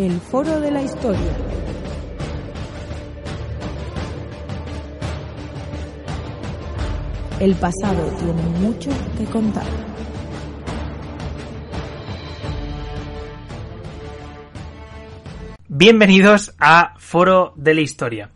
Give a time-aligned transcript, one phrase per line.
[0.00, 1.20] El Foro de la Historia.
[7.38, 9.66] El pasado tiene mucho que contar.
[15.68, 18.30] Bienvenidos a Foro de la Historia.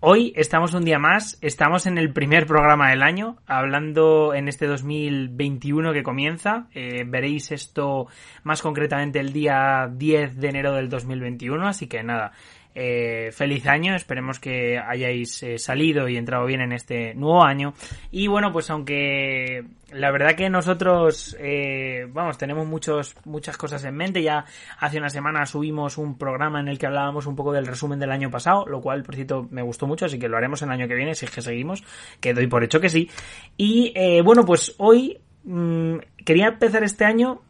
[0.00, 4.66] Hoy estamos un día más, estamos en el primer programa del año, hablando en este
[4.66, 6.66] 2021 que comienza.
[6.74, 8.06] Eh, veréis esto
[8.42, 12.32] más concretamente el día 10 de enero del 2021, así que nada,
[12.78, 17.72] eh, feliz año, esperemos que hayáis eh, salido y entrado bien en este nuevo año.
[18.10, 23.96] Y bueno, pues aunque la verdad que nosotros, eh, vamos, tenemos muchos, muchas cosas en
[23.96, 24.22] mente.
[24.22, 24.44] Ya
[24.78, 28.10] hace una semana subimos un programa en el que hablábamos un poco del resumen del
[28.10, 30.86] año pasado, lo cual, por cierto, me gustó mucho, así que lo haremos el año
[30.86, 31.82] que viene, si es que seguimos,
[32.20, 33.08] que doy por hecho que sí.
[33.56, 37.40] Y bueno, pues hoy mmm, quería empezar este año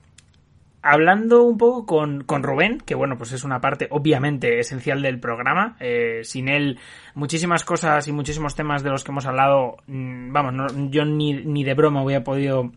[0.86, 5.20] hablando un poco con, con, Rubén, que bueno, pues es una parte obviamente esencial del
[5.20, 5.76] programa.
[5.80, 6.78] Eh, sin él,
[7.14, 11.32] muchísimas cosas y muchísimos temas de los que hemos hablado, mmm, vamos, no, yo ni,
[11.32, 12.72] ni de broma hubiera podido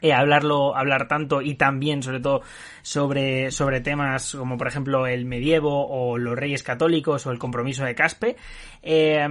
[0.00, 2.42] eh, hablarlo, hablar tanto y también, sobre todo,
[2.82, 7.84] sobre, sobre temas como, por ejemplo, el medievo o los reyes católicos o el compromiso
[7.84, 8.36] de Caspe.
[8.82, 9.26] Eh,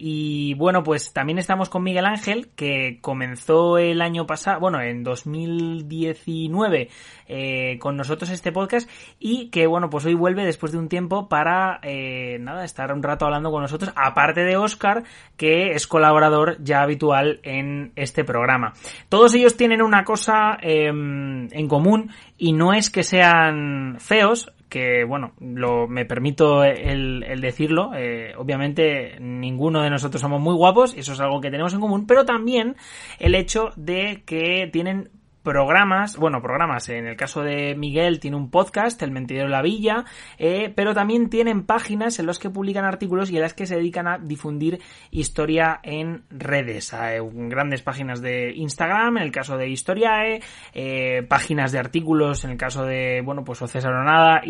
[0.00, 5.04] y bueno, pues también estamos con Miguel Ángel, que comenzó el año pasado, bueno, en
[5.04, 6.88] 2019,
[7.28, 11.28] eh, con nosotros este podcast y que, bueno, pues hoy vuelve después de un tiempo
[11.28, 15.04] para, eh, nada, estar un rato hablando con nosotros, aparte de Oscar,
[15.36, 18.74] que es colaborador ya habitual en este programa.
[19.08, 25.04] Todos ellos tienen una cosa eh, en común y no es que sean feos, que
[25.04, 30.94] bueno, lo, me permito el, el decirlo, eh, obviamente ninguno de nosotros somos muy guapos,
[30.96, 32.76] eso es algo que tenemos en común, pero también
[33.18, 35.10] el hecho de que tienen
[35.46, 39.62] programas, bueno, programas, en el caso de Miguel tiene un podcast, El Mentidero de la
[39.62, 40.04] Villa,
[40.38, 43.76] eh, pero también tienen páginas en las que publican artículos y en las que se
[43.76, 44.80] dedican a difundir
[45.12, 46.92] historia en redes.
[46.94, 50.42] Hay grandes páginas de Instagram, en el caso de Historiae,
[50.72, 54.42] eh, páginas de artículos, en el caso de, bueno, pues o César Nada,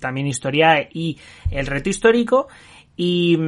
[0.00, 1.16] también Historiae y
[1.52, 2.48] El Reto Histórico.
[2.96, 3.38] Y,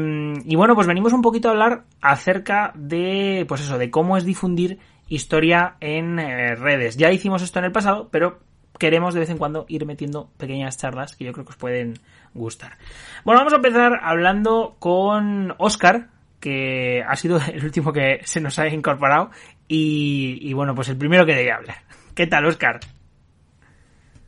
[0.46, 4.24] y, bueno, pues venimos un poquito a hablar acerca de, pues eso, de cómo es
[4.24, 4.78] difundir
[5.14, 6.96] historia en eh, redes.
[6.96, 8.40] Ya hicimos esto en el pasado, pero
[8.78, 11.94] queremos de vez en cuando ir metiendo pequeñas charlas que yo creo que os pueden
[12.32, 12.78] gustar.
[13.24, 16.08] Bueno, vamos a empezar hablando con Oscar,
[16.40, 19.30] que ha sido el último que se nos ha incorporado
[19.68, 21.76] y, bueno, pues el primero que debe hablar.
[22.14, 22.80] ¿Qué tal, Oscar?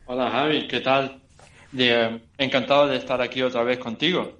[0.05, 1.19] Hola, Javi, ¿qué tal?
[1.71, 4.37] De, encantado de estar aquí otra vez contigo.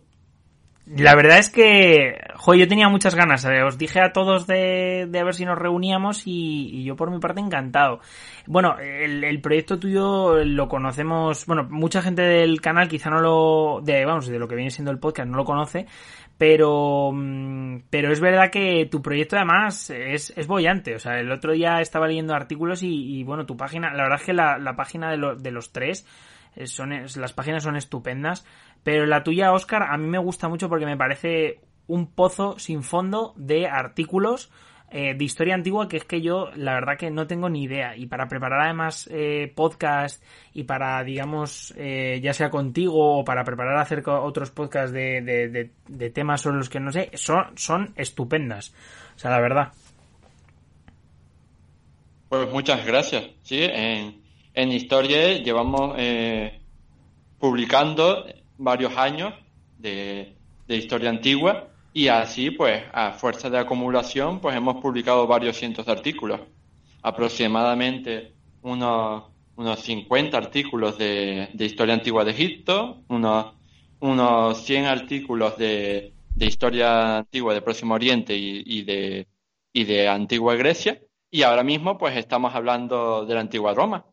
[0.87, 3.43] La verdad es que, joder, yo tenía muchas ganas.
[3.65, 7.17] Os dije a todos de, de ver si nos reuníamos y, y, yo por mi
[7.17, 8.01] parte encantado.
[8.45, 13.81] Bueno, el, el, proyecto tuyo lo conocemos, bueno, mucha gente del canal quizá no lo,
[13.81, 15.87] de, vamos, de lo que viene siendo el podcast no lo conoce,
[16.37, 17.11] pero,
[17.89, 20.93] pero es verdad que tu proyecto además es, es bollante.
[20.93, 24.19] O sea, el otro día estaba leyendo artículos y, y bueno, tu página, la verdad
[24.19, 26.05] es que la, la página de, lo, de los tres,
[26.65, 28.45] son, las páginas son estupendas.
[28.83, 32.83] Pero la tuya, Oscar, a mí me gusta mucho porque me parece un pozo sin
[32.83, 34.51] fondo de artículos
[34.91, 37.97] eh, de historia antigua que es que yo la verdad que no tengo ni idea.
[37.97, 40.23] Y para preparar además eh, podcast
[40.53, 45.21] y para digamos eh, ya sea contigo o para preparar acerca otros podcasts de,
[45.87, 48.73] de, temas sobre los que no sé son, son estupendas.
[49.15, 49.73] O sea la verdad.
[52.29, 53.25] Pues muchas gracias.
[53.41, 53.69] Sí
[54.55, 56.59] en historia llevamos eh,
[57.37, 58.25] publicando
[58.57, 59.33] varios años
[59.77, 60.33] de,
[60.67, 65.91] historia antigua y así, pues, a fuerza de acumulación, pues hemos publicado varios cientos de
[65.91, 66.41] artículos.
[67.01, 69.25] Aproximadamente unos,
[69.57, 73.53] unos 50 artículos de, de historia antigua de Egipto, unos,
[73.99, 79.27] unos 100 artículos de, de historia antigua de Próximo Oriente y, y, de,
[79.71, 81.01] y de Antigua Grecia.
[81.29, 84.05] Y ahora mismo, pues, estamos hablando de la Antigua Roma.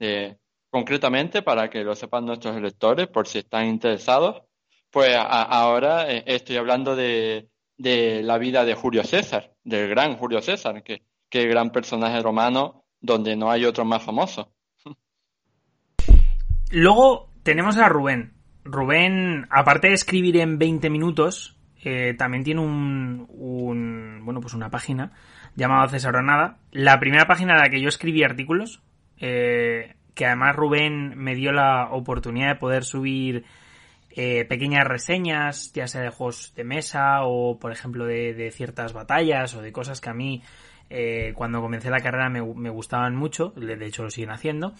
[0.00, 0.38] De,
[0.70, 4.42] concretamente, para que lo sepan nuestros lectores, por si están interesados,
[4.90, 10.40] pues ahora eh, estoy hablando de, de, la vida de Julio César, del gran Julio
[10.40, 14.52] César, que, que gran personaje romano donde no hay otro más famoso.
[16.70, 18.34] Luego tenemos a Rubén.
[18.64, 24.70] Rubén, aparte de escribir en 20 minutos, eh, también tiene un, un, bueno, pues una
[24.70, 25.12] página
[25.56, 26.58] llamada César Nada.
[26.70, 28.82] La primera página en la que yo escribí artículos,
[29.20, 33.44] eh, que además Rubén me dio la oportunidad de poder subir
[34.10, 39.54] eh, pequeñas reseñas, ya sea de juegos de mesa o, por ejemplo, de, ciertas batallas
[39.54, 40.42] o de cosas que a mí
[40.90, 44.74] eh, cuando comencé la carrera me, me, gustaban mucho, de hecho lo siguen haciendo.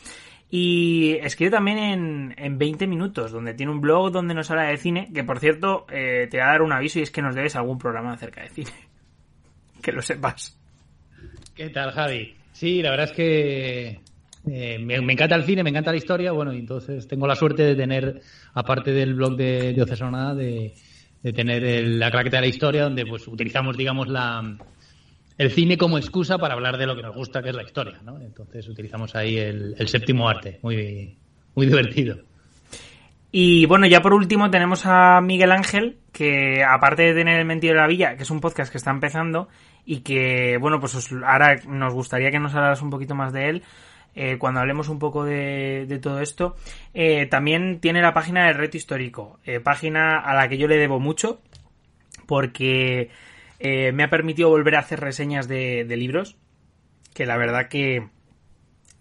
[0.51, 4.77] Y escribe también en, en 20 minutos, donde tiene un blog donde nos habla de
[4.79, 7.37] cine, que por cierto eh, te va a dar un aviso y es que nos
[7.37, 8.73] debes algún programa acerca de cine.
[9.83, 10.59] que lo sepas.
[11.55, 12.35] ¿Qué tal, Javi?
[12.53, 14.01] Sí, la verdad es que
[14.49, 17.77] eh, me, encanta el cine, me encanta la historia, bueno, entonces tengo la suerte de
[17.77, 18.21] tener,
[18.55, 20.75] aparte del blog de, de Ocesonada, de,
[21.35, 24.57] tener la claqueta de la historia, donde pues utilizamos, digamos, la,
[25.37, 28.01] el cine como excusa para hablar de lo que nos gusta, que es la historia,
[28.05, 28.21] ¿no?
[28.21, 31.19] Entonces utilizamos ahí el, séptimo arte, muy,
[31.55, 32.19] muy divertido.
[33.33, 37.75] Y bueno, ya por último tenemos a Miguel Ángel, que aparte de tener El Mentido
[37.75, 39.49] de la Villa, que es un podcast que está empezando
[39.85, 43.63] y que, bueno, pues ahora nos gustaría que nos hablaras un poquito más de él.
[44.15, 46.57] Eh, cuando hablemos un poco de, todo esto,
[46.95, 50.77] eh, también tiene la página del reto histórico, eh, página a la que yo le
[50.77, 51.41] debo mucho,
[52.27, 53.11] porque
[53.63, 56.37] me ha permitido volver a hacer reseñas de, libros,
[57.15, 58.09] que la verdad que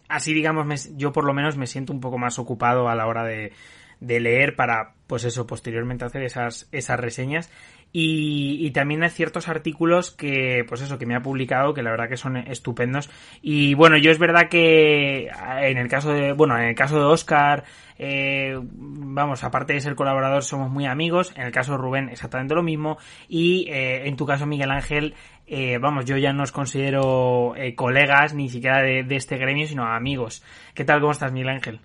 [0.09, 3.23] así digamos yo por lo menos me siento un poco más ocupado a la hora
[3.23, 3.53] de,
[4.01, 7.49] de leer para pues eso posteriormente hacer esas reseñas
[7.91, 12.07] y, también hay ciertos artículos que, pues eso, que me ha publicado, que la verdad
[12.07, 13.09] que son estupendos.
[13.41, 15.29] Y bueno, yo es verdad que
[15.61, 17.63] en el caso de, bueno, en el caso de Oscar,
[17.97, 21.33] eh, vamos, aparte de ser colaborador, somos muy amigos.
[21.35, 22.99] En el caso de Rubén, exactamente lo mismo.
[23.27, 25.15] Y eh, en tu caso, Miguel Ángel,
[25.47, 29.85] eh, vamos, yo ya no os considero colegas ni siquiera de, de este gremio, sino
[29.85, 30.43] amigos.
[30.75, 30.99] ¿Qué tal?
[30.99, 31.79] ¿Cómo estás, Miguel Ángel?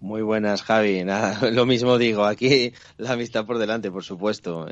[0.00, 1.04] Muy buenas, Javi.
[1.04, 4.66] Nada, lo mismo digo, aquí la amistad por delante, por supuesto.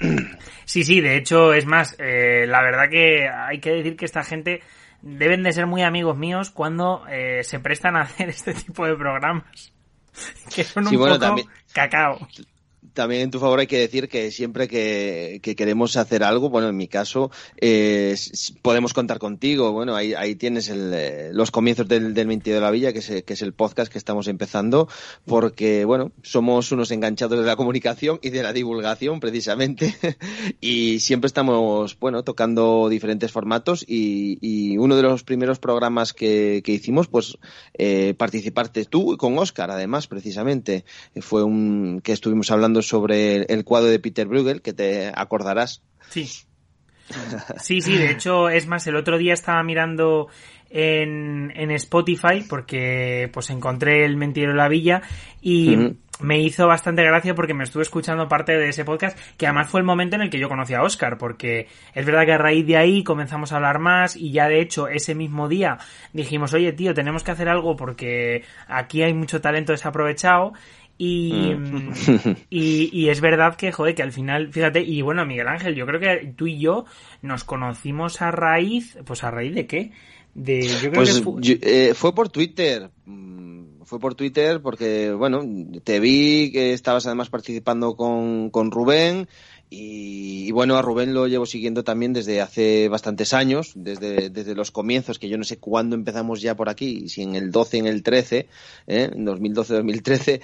[0.66, 4.24] Sí, sí, de hecho, es más, eh, la verdad que hay que decir que esta
[4.24, 4.62] gente
[5.00, 8.96] deben de ser muy amigos míos cuando eh, se prestan a hacer este tipo de
[8.96, 9.44] programas.
[10.54, 11.18] Que son un poco
[11.72, 12.18] cacao
[12.92, 16.76] también en tu favor hay que decir que siempre que, queremos hacer algo, bueno, en
[16.76, 17.30] mi caso,
[17.60, 18.16] eh,
[18.62, 19.72] podemos contar contigo.
[19.72, 23.24] Bueno, ahí, ahí tienes el, eh, los comienzos del, del de la Villa, que es,
[23.24, 24.88] que es el podcast que estamos empezando,
[25.24, 29.94] porque, bueno, somos unos enganchados de la comunicación y de la divulgación, precisamente,
[30.60, 36.62] y siempre estamos, bueno, tocando diferentes formatos y, y uno de los primeros programas que,
[36.64, 37.38] que hicimos, pues,
[37.74, 40.84] eh, participaste tú con Oscar, además, precisamente.
[41.20, 45.82] Fue un que estuvimos hablando sobre el cuadro de Peter Bruegel, que te acordarás.
[46.10, 46.28] Sí.
[47.60, 50.28] Sí, sí, de hecho, es más, el otro día estaba mirando
[50.70, 55.02] en, en Spotify porque pues encontré el Mentiro de la Villa
[55.40, 59.68] y me hizo bastante gracia porque me estuve escuchando parte de ese podcast que además
[59.68, 62.38] fue el momento en el que yo conocí a Oscar porque es verdad que a
[62.38, 65.78] raíz de ahí comenzamos a hablar más y ya de hecho ese mismo día
[66.12, 70.54] dijimos oye tío tenemos que hacer algo porque aquí hay mucho talento desaprovechado
[70.98, 71.92] Mm.
[72.50, 75.86] Y, y, es verdad que, joder, que al final, fíjate, y bueno, Miguel Ángel, yo
[75.86, 76.84] creo que tú y yo
[77.22, 79.92] nos conocimos a raíz, pues a raíz de qué?
[80.34, 82.14] De, yo creo pues que eh, fue...
[82.14, 82.90] por Twitter.
[83.04, 85.42] Mm, fue por Twitter porque, bueno,
[85.84, 89.28] te vi que estabas además participando con, con Rubén
[89.68, 94.70] y, bueno, a Rubén lo llevo siguiendo también desde hace bastantes años, desde, desde los
[94.70, 97.86] comienzos, que yo no sé cuándo empezamos ya por aquí, si en el 12, en
[97.86, 98.48] el 13,
[98.86, 99.10] ¿eh?
[99.12, 100.40] en 2012-2013,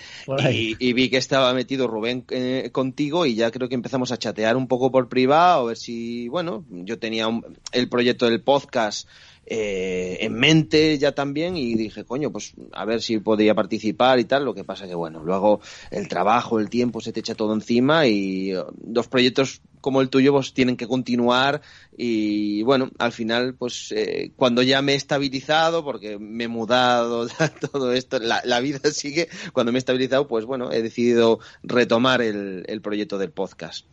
[0.52, 4.18] y, y, vi que estaba metido Rubén eh, contigo y ya creo que empezamos a
[4.18, 7.28] chatear un poco por privado, a ver si, bueno, yo tenía
[7.70, 9.08] el proyecto del podcast
[9.44, 14.24] eh, en mente ya también y dije, coño, pues a ver si podía participar y
[14.24, 14.44] tal.
[14.44, 18.06] Lo que pasa que, bueno, luego el trabajo, el tiempo se te echa todo encima
[18.06, 21.60] y uh, dos proyectos como el tuyo pues tienen que continuar
[21.96, 27.26] y bueno, al final pues eh, cuando ya me he estabilizado, porque me he mudado,
[27.72, 32.80] todo esto, la, vida sigue, cuando me he estabilizado pues bueno, he decidido retomar el
[32.80, 33.86] proyecto del podcast.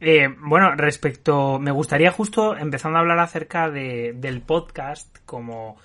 [0.00, 5.76] Eh, bueno, respecto, me gustaría justo empezando a hablar acerca de, del podcast como,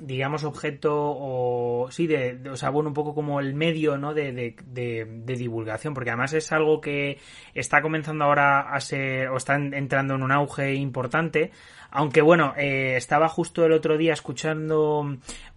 [0.00, 4.14] digamos, objeto o sí, de, o sea, bueno, un poco como el medio, ¿no?
[4.14, 7.18] De, de, de, divulgación, porque además es algo que
[7.54, 11.50] está comenzando ahora a ser, o está entrando en un auge importante,
[11.90, 15.00] aunque bueno, eh, estaba justo el otro día escuchando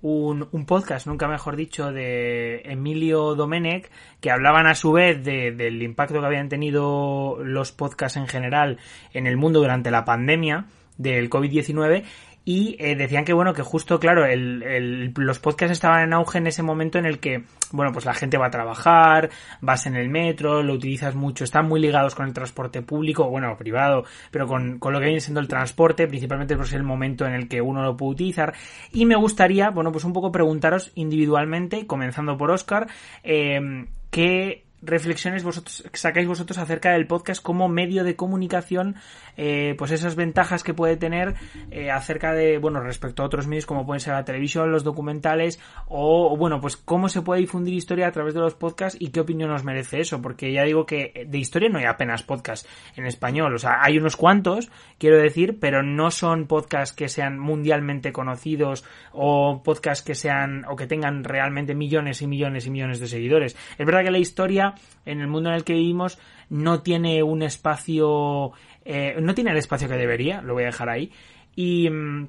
[0.02, 5.52] un, un, podcast, nunca mejor dicho, de Emilio Domenech, que hablaban a su vez de,
[5.52, 8.80] del impacto que habían tenido los podcasts en general
[9.13, 10.66] en el mundo durante la pandemia
[10.98, 12.04] del COVID-19
[12.46, 16.40] y eh, decían que bueno que justo claro el, el, los podcasts estaban en auge
[16.40, 19.30] en ese momento en el que bueno pues la gente va a trabajar
[19.62, 23.56] vas en el metro lo utilizas mucho están muy ligados con el transporte público bueno
[23.58, 27.34] privado pero con, con lo que viene siendo el transporte principalmente pues el momento en
[27.34, 28.54] el que uno lo puede utilizar.
[28.92, 32.88] Y me gustaría bueno pues un poco preguntaros individualmente comenzando por Oscar
[33.24, 38.96] eh, qué reflexiones vosotros sacáis vosotros acerca del podcast como medio de comunicación
[39.38, 41.36] eh, pues esas ventajas que puede tener
[41.72, 45.60] eh, acerca de bueno respecto a otros medios como pueden ser la televisión los documentales
[45.88, 49.20] o, bueno pues cómo se puede difundir historia a través de los podcasts y qué
[49.20, 53.06] opinión nos merece eso porque ya digo que de historia no hay apenas podcast en
[53.06, 58.12] español o sea hay unos cuantos quiero decir pero no son podcasts que sean mundialmente
[58.12, 63.08] conocidos o podcasts que sean o que tengan realmente millones y millones y millones de
[63.08, 63.56] seguidores.
[63.78, 64.73] Es verdad que la historia
[65.06, 66.18] en el mundo en el que vivimos,
[66.50, 68.51] no tiene un espacio,
[68.86, 71.12] eh, no tiene el espacio que debería, lo voy a dejar ahí.
[71.56, 72.27] Y, mm,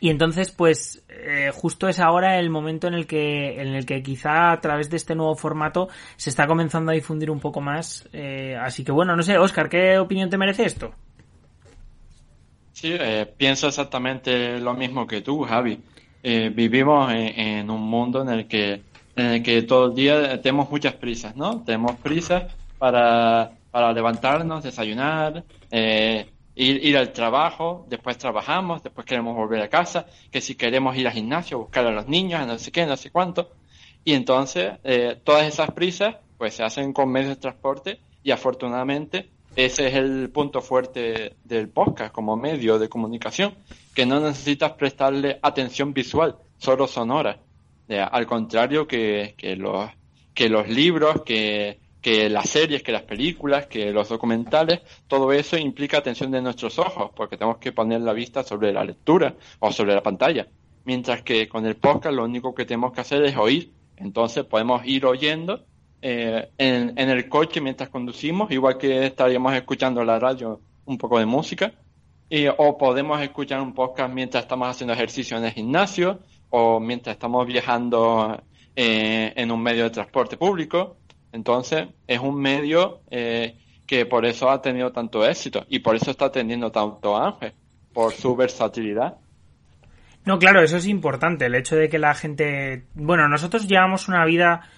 [0.00, 4.02] y entonces, pues, eh, justo es ahora el momento en el que, en el que
[4.02, 8.06] quizá a través de este nuevo formato se está comenzando a difundir un poco más.
[8.12, 10.92] Eh, así que bueno, no sé, Oscar, ¿qué opinión te merece esto?
[12.72, 12.94] Sí,
[13.38, 15.80] pienso exactamente lo mismo que tú, Javi.
[16.22, 18.82] vivimos en, un mundo en el que
[19.16, 21.62] el que todo el día tenemos muchas prisas, ¿no?
[21.64, 29.34] Tenemos prisas para, para levantarnos, desayunar, eh, ir, ir al trabajo, después trabajamos, después queremos
[29.34, 32.70] volver a casa, que si queremos ir al gimnasio, buscar a los niños, no sé
[32.70, 33.50] qué, no sé cuánto.
[34.04, 39.30] Y entonces, eh, todas esas prisas, pues se hacen con medios de transporte y afortunadamente
[39.56, 43.54] ese es el punto fuerte del podcast como medio de comunicación,
[43.94, 47.40] que no necesitas prestarle atención visual, solo sonora
[47.88, 49.90] al contrario que, que, los,
[50.34, 55.56] que los libros, que, que las series, que las películas, que los documentales, todo eso
[55.58, 59.72] implica atención de nuestros ojos, porque tenemos que poner la vista sobre la lectura o
[59.72, 60.46] sobre la pantalla.
[60.84, 63.72] Mientras que con el podcast lo único que tenemos que hacer es oír.
[63.96, 65.64] Entonces podemos ir oyendo
[66.00, 71.18] eh, en, en, el coche mientras conducimos, igual que estaríamos escuchando la radio un poco
[71.18, 71.72] de música.
[72.28, 77.14] Y, o podemos escuchar un podcast mientras estamos haciendo ejercicio en el gimnasio, o mientras
[77.14, 78.42] estamos viajando
[78.74, 80.96] eh, en un medio de transporte público.
[81.32, 86.10] Entonces, es un medio eh, que por eso ha tenido tanto éxito y por eso
[86.10, 87.52] está teniendo tanto ángel,
[87.92, 89.16] por su versatilidad.
[90.24, 92.84] No, claro, eso es importante, el hecho de que la gente...
[92.94, 94.68] Bueno, nosotros llevamos una vida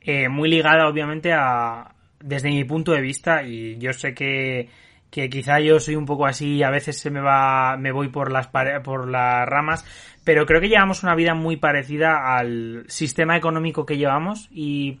[0.00, 1.94] eh, muy ligada, obviamente, a...
[2.20, 4.68] desde mi punto de vista, y yo sé que
[5.10, 8.30] que quizá yo soy un poco así, a veces se me va, me voy por
[8.30, 9.84] las por las ramas,
[10.26, 14.98] pero creo que llevamos una vida muy parecida al sistema económico que llevamos y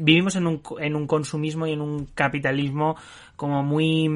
[0.00, 2.96] vivimos en un, en un consumismo y en un capitalismo
[3.36, 4.08] como muy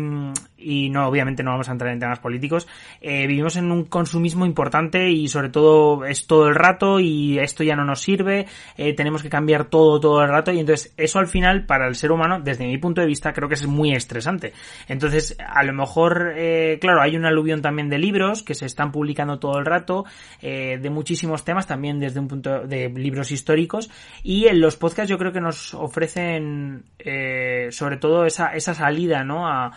[0.58, 2.66] y no obviamente no vamos a entrar en temas políticos
[3.00, 7.62] eh, vivimos en un consumismo importante y sobre todo es todo el rato y esto
[7.62, 8.46] ya no nos sirve
[8.76, 11.94] eh, tenemos que cambiar todo todo el rato y entonces eso al final para el
[11.94, 14.54] ser humano desde mi punto de vista creo que es muy estresante
[14.88, 18.92] entonces a lo mejor eh, claro hay un aluvión también de libros que se están
[18.92, 20.04] publicando todo el rato
[20.40, 23.90] de muchísimos temas también desde un punto de libros históricos
[24.22, 26.84] y en los podcasts yo creo que nos ofrecen
[27.70, 29.46] sobre todo esa, esa salida ¿no?
[29.46, 29.72] A,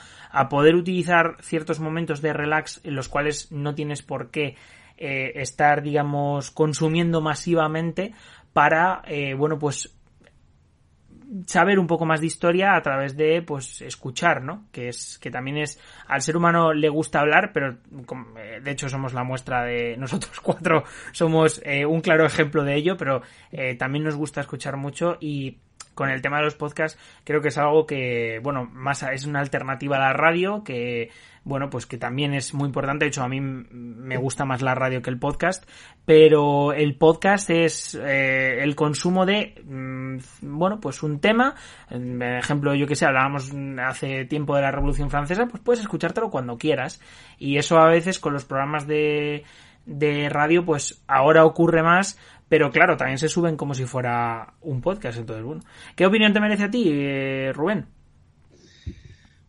[0.50, 4.56] poder utilizar ciertos momentos de relax en los cuales no tienes por qué
[5.02, 8.14] eh, estar, digamos, consumiendo masivamente
[8.52, 9.98] para, eh, bueno, pues
[11.46, 14.68] saber un poco más de historia a través de pues escuchar, ¿no?
[14.74, 17.78] Que es que también es al ser humano le gusta hablar, pero
[18.38, 20.84] eh, de hecho somos la muestra de nosotros cuatro
[21.14, 23.22] somos un claro ejemplo de ello, pero
[23.78, 25.60] también nos gusta escuchar mucho y
[26.00, 29.42] con el tema de los podcasts, creo que es algo que, bueno, más es una
[29.42, 31.10] alternativa a la radio, que,
[31.44, 33.04] bueno, pues que también es muy importante.
[33.04, 35.70] De hecho, a mí me gusta más la radio que el podcast,
[36.06, 40.20] pero el podcast es eh, el consumo de, mm,
[40.58, 41.56] bueno, pues un tema.
[41.90, 43.52] Por ejemplo, yo que sé, hablábamos
[43.86, 47.02] hace tiempo de la Revolución Francesa, pues puedes escuchártelo cuando quieras.
[47.38, 49.44] Y eso a veces con los programas de
[49.90, 54.82] de radio, pues ahora ocurre más, pero claro, también se suben como si fuera un
[54.82, 55.20] podcast.
[55.20, 55.62] Entonces, bueno.
[55.96, 57.86] ¿Qué opinión te merece a ti, eh, Rubén?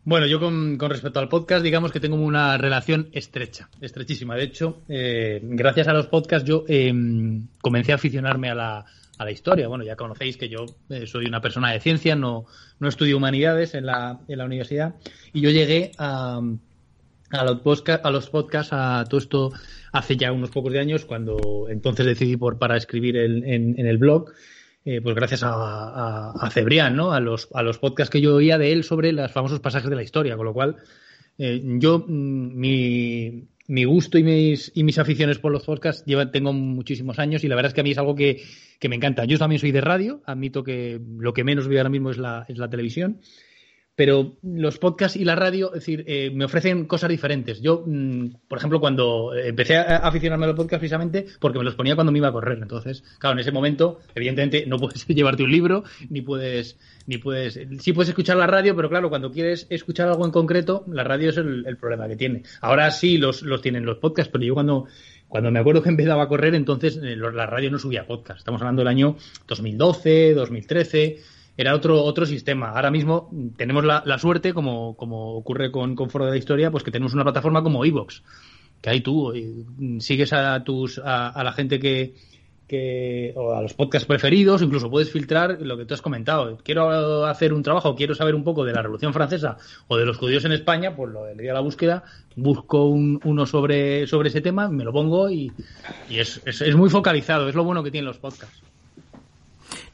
[0.03, 4.35] Bueno, yo con, respecto al podcast, digamos que tengo una relación estrecha, estrechísima.
[4.35, 8.85] De hecho, eh, gracias a los podcasts yo em, comencé a aficionarme a la,
[9.17, 9.67] a la historia.
[9.67, 12.45] Bueno, ya conocéis que yo eh, soy una persona de ciencia, no,
[12.79, 14.95] no estudio humanidades en la, en la universidad,
[15.33, 16.41] y yo llegué a,
[17.31, 19.51] a los, a los podcasts, a todo esto
[19.91, 23.97] hace ya unos pocos de años, cuando entonces decidí por para escribir en, en el
[23.97, 24.31] blog.
[24.83, 27.11] Eh, pues gracias a, a, Cebrián, ¿no?
[27.11, 29.95] A los, a los podcasts que yo oía de él sobre los famosos pasajes de
[29.95, 30.77] la historia, con lo cual
[31.37, 36.31] eh, yo, mm, mi, mi, gusto y mis, y mis aficiones por los podcasts llevan,
[36.31, 38.41] tengo muchísimos años y la verdad es que a mí es algo que,
[38.79, 39.25] que me encanta.
[39.25, 42.45] Yo también soy de radio, admito que lo que menos veo ahora mismo es la,
[42.47, 43.21] es la televisión
[43.95, 47.61] pero los podcasts y la radio, es decir, eh, me ofrecen cosas diferentes.
[47.61, 51.75] Yo, mm, por ejemplo, cuando empecé a aficionarme a los podcasts precisamente porque me los
[51.75, 52.59] ponía cuando me iba a correr.
[52.61, 57.59] Entonces, claro, en ese momento, evidentemente, no puedes llevarte un libro, ni puedes, ni puedes,
[57.79, 61.29] sí puedes escuchar la radio, pero claro, cuando quieres escuchar algo en concreto, la radio
[61.29, 62.43] es el, problema que tiene.
[62.61, 64.85] Ahora sí los, los tienen los podcasts, pero yo cuando,
[65.27, 68.39] cuando me acuerdo que empezaba a correr, entonces eh, la radio no subía podcast.
[68.39, 69.17] Estamos hablando del año
[69.47, 72.71] 2012, 2013 era otro, otro sistema.
[72.71, 76.83] Ahora mismo tenemos la, suerte, como, como ocurre con, con, Foro de la Historia, pues
[76.83, 78.23] que tenemos una plataforma como Evox,
[78.81, 79.31] que ahí tú
[79.99, 82.15] sigues a, tus, a, la gente que,
[82.67, 86.57] que, o a los podcasts preferidos, incluso puedes filtrar lo que tú has comentado.
[86.63, 90.17] Quiero hacer un trabajo, quiero saber un poco de la Revolución Francesa o de los
[90.17, 92.03] judíos en España, pues lo de la búsqueda,
[92.35, 95.51] busco uno sobre, sobre ese tema, me lo pongo y,
[96.09, 98.70] y es, es muy focalizado, es lo bueno que tienen los podcasts.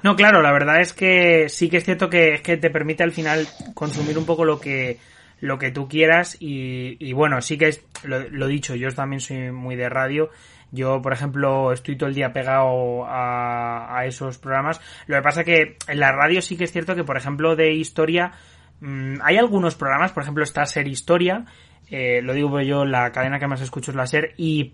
[0.03, 3.03] No, claro, la verdad es que sí que es cierto que, es que te permite
[3.03, 4.97] al final consumir un poco lo que
[5.39, 9.51] lo que tú quieras y, y bueno, sí que es lo, dicho, yo también soy
[9.51, 10.29] muy de radio.
[10.71, 14.81] Yo, por ejemplo, estoy todo el día pegado a, a esos programas.
[15.05, 17.71] Lo que pasa que en la radio sí que es cierto que, por ejemplo, de
[17.73, 18.33] historia,
[18.81, 21.45] mmm, hay algunos programas, por ejemplo, está Ser Historia,
[21.89, 24.73] eh, lo digo yo, la cadena que más escucho es la Ser, y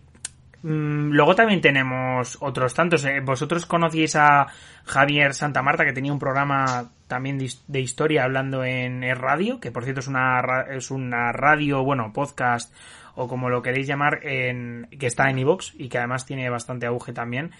[0.63, 3.03] luego también tenemos otros tantos.
[3.05, 4.47] Eh, vosotros conocíais a
[4.85, 9.83] Javier Santa Marta, que tenía un programa también de, historia hablando en radio, que por
[9.83, 12.73] cierto es una, es una radio, bueno, podcast
[13.15, 16.87] o como lo queréis llamar, en, que está en iVoox y que además tiene bastante
[16.87, 17.51] auge también.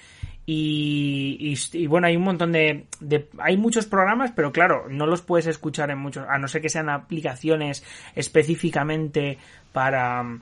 [0.46, 5.22] Y, y, bueno, hay un montón de, de, Hay muchos programas, pero claro, no los
[5.22, 9.38] puedes escuchar en muchos, a no ser que sean aplicaciones específicamente
[9.72, 10.40] para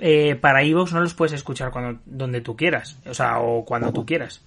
[0.00, 3.92] eh, para iVoox no los puedes escuchar cuando donde tú quieras, o sea, o cuando
[3.92, 4.42] tú quieras.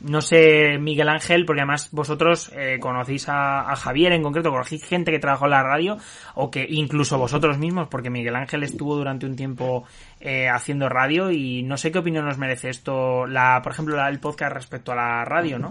[0.00, 5.12] No sé, Miguel Ángel, porque además vosotros eh, conocéis a, Javier en concreto, conocéis gente
[5.12, 5.96] que trabajó en la radio,
[6.34, 9.84] o que incluso vosotros mismos, porque Miguel Ángel estuvo durante un tiempo
[10.20, 14.18] eh, haciendo radio y no sé qué opinión nos merece esto, la, por ejemplo, el
[14.18, 15.70] podcast respecto a la radio, ¿no?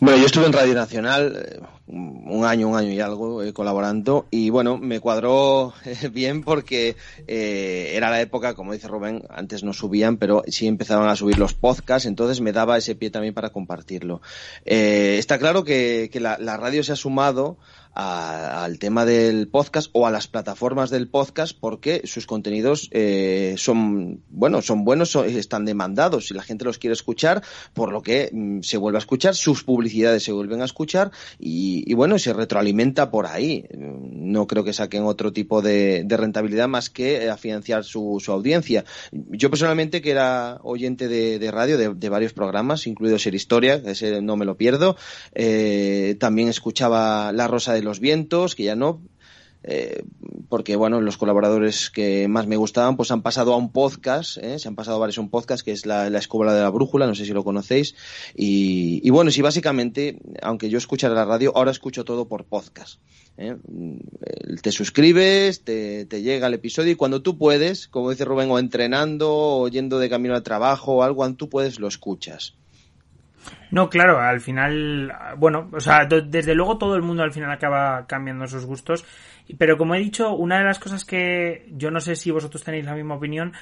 [0.00, 4.26] Bueno, yo estuve en Radio Nacional eh, un año, un año y algo eh, colaborando
[4.30, 9.72] y bueno, me cuadró eh, bien porque era la época, como dice Rubén, antes no
[9.72, 13.50] subían, pero sí empezaban a subir los podcasts, entonces me daba ese pie también para
[13.50, 14.22] compartirlo.
[14.64, 17.58] está claro que, la radio se ha sumado
[17.94, 24.22] al tema del podcast o a las plataformas del podcast porque sus contenidos eh, son
[24.28, 26.30] bueno son buenos están demandados.
[26.30, 27.42] Y la gente los quiere escuchar
[27.74, 31.92] por lo que mm, se vuelve a escuchar sus publicidades se vuelven a escuchar y,
[31.94, 33.66] bueno se retroalimenta por ahí.
[33.72, 38.84] No creo que saquen otro tipo de, rentabilidad más que a financiar su, audiencia.
[39.12, 44.36] Yo personalmente que era oyente de, radio de, varios programas incluido Ser Historia ese no
[44.36, 44.96] me lo pierdo
[45.34, 49.02] eh, también escuchaba La Rosa de los vientos, que ya no,
[49.62, 50.04] eh,
[50.48, 54.58] porque bueno, los colaboradores que más me gustaban pues han pasado a un podcast, ¿eh?
[54.58, 57.06] se han pasado a varios a un podcast que es la, la de la Brújula,
[57.06, 57.94] no sé si lo conocéis,
[58.34, 63.00] y, y bueno, si básicamente, aunque yo escuchara la radio, ahora escucho todo por podcast.
[63.36, 63.56] ¿eh?
[64.62, 68.58] Te suscribes, te, te, llega el episodio y cuando tú puedes, como dice Rubén, o
[68.58, 72.54] entrenando, o yendo de camino al trabajo o algo, tú puedes, lo escuchas.
[73.70, 78.06] No, claro, al final, bueno, o sea, desde luego todo el mundo al final acaba
[78.06, 79.04] cambiando sus gustos,
[79.58, 82.84] pero como he dicho, una de las cosas que yo no sé si vosotros tenéis
[82.84, 83.52] la misma opinión,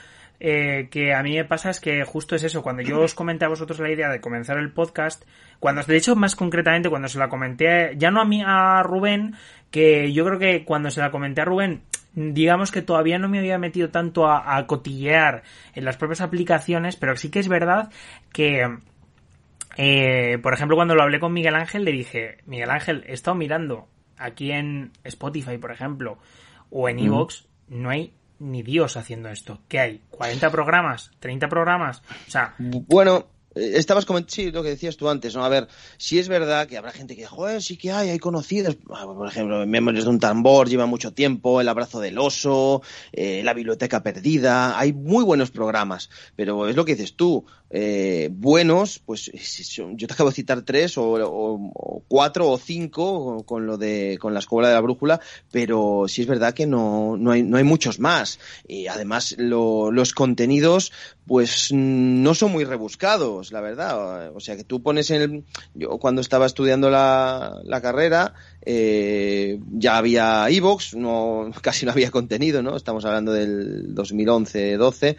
[0.41, 3.45] eh, que a mí me pasa es que justo es eso, cuando yo os comenté
[3.45, 5.25] a vosotros la idea de comenzar el podcast,
[5.59, 9.35] cuando, de hecho, más concretamente, cuando se la comenté, ya no a mí, a Rubén,
[9.71, 11.83] que yo creo que cuando se la comenté a Rubén,
[12.14, 15.43] digamos que todavía no me había metido tanto a, a cotillear
[15.75, 17.91] en las propias aplicaciones, pero sí que es verdad
[18.33, 18.79] que
[19.79, 23.37] eh, por ejemplo, cuando lo hablé con Miguel Ángel, le dije, Miguel Ángel, he estado
[23.37, 23.87] mirando
[24.17, 26.19] aquí en Spotify, por ejemplo,
[26.69, 29.61] o en Evox, no hay ni Dios haciendo esto.
[29.69, 30.03] ¿Qué hay?
[30.11, 31.12] ¿40 programas?
[31.23, 32.03] ¿30 programas?
[32.27, 32.57] O sea...
[32.59, 35.45] Bueno, estabas comentando, sí, lo que decías tú antes, ¿no?
[35.45, 38.77] A ver, si es verdad que habrá gente que, joder, sí que hay, hay conocidos.
[38.91, 42.83] Ah, por ejemplo, Memorias de un tambor lleva mucho tiempo, El abrazo del oso,
[43.13, 44.79] eh, La biblioteca perdida.
[44.79, 47.45] Hay muy buenos programas, pero es lo que dices tú.
[47.71, 53.67] Eh, buenos, pues yo te acabo de citar tres o, o, cuatro o cinco con
[53.67, 55.21] lo de con la escuela de la brújula,
[55.53, 58.39] pero sí es verdad que no, no, hay, no hay muchos más.
[58.67, 60.93] Y además lo, los contenidos
[61.29, 64.33] pues no son muy rebuscados, la verdad.
[64.35, 65.45] O sea que tú pones en el...
[65.75, 72.11] Yo cuando estaba estudiando la, la carrera, eh, ya había Evox, no, casi no había
[72.11, 72.77] contenido, ¿no?
[72.77, 75.16] Estamos hablando del 2011-12.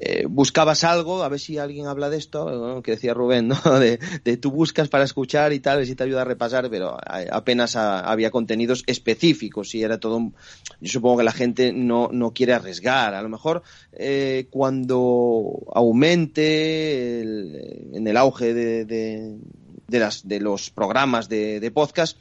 [0.00, 3.48] Eh, buscabas algo, a ver si alguien habla de esto, que decía Rubén.
[3.78, 6.96] De, de, tú buscas para escuchar y tal, ver si te ayuda a repasar, pero
[7.30, 10.32] apenas había contenidos específicos y era todo.
[10.80, 13.14] Yo supongo que la gente no, quiere arriesgar.
[13.14, 22.16] A lo mejor eh, cuando aumente en el auge de, de, los programas de podcast,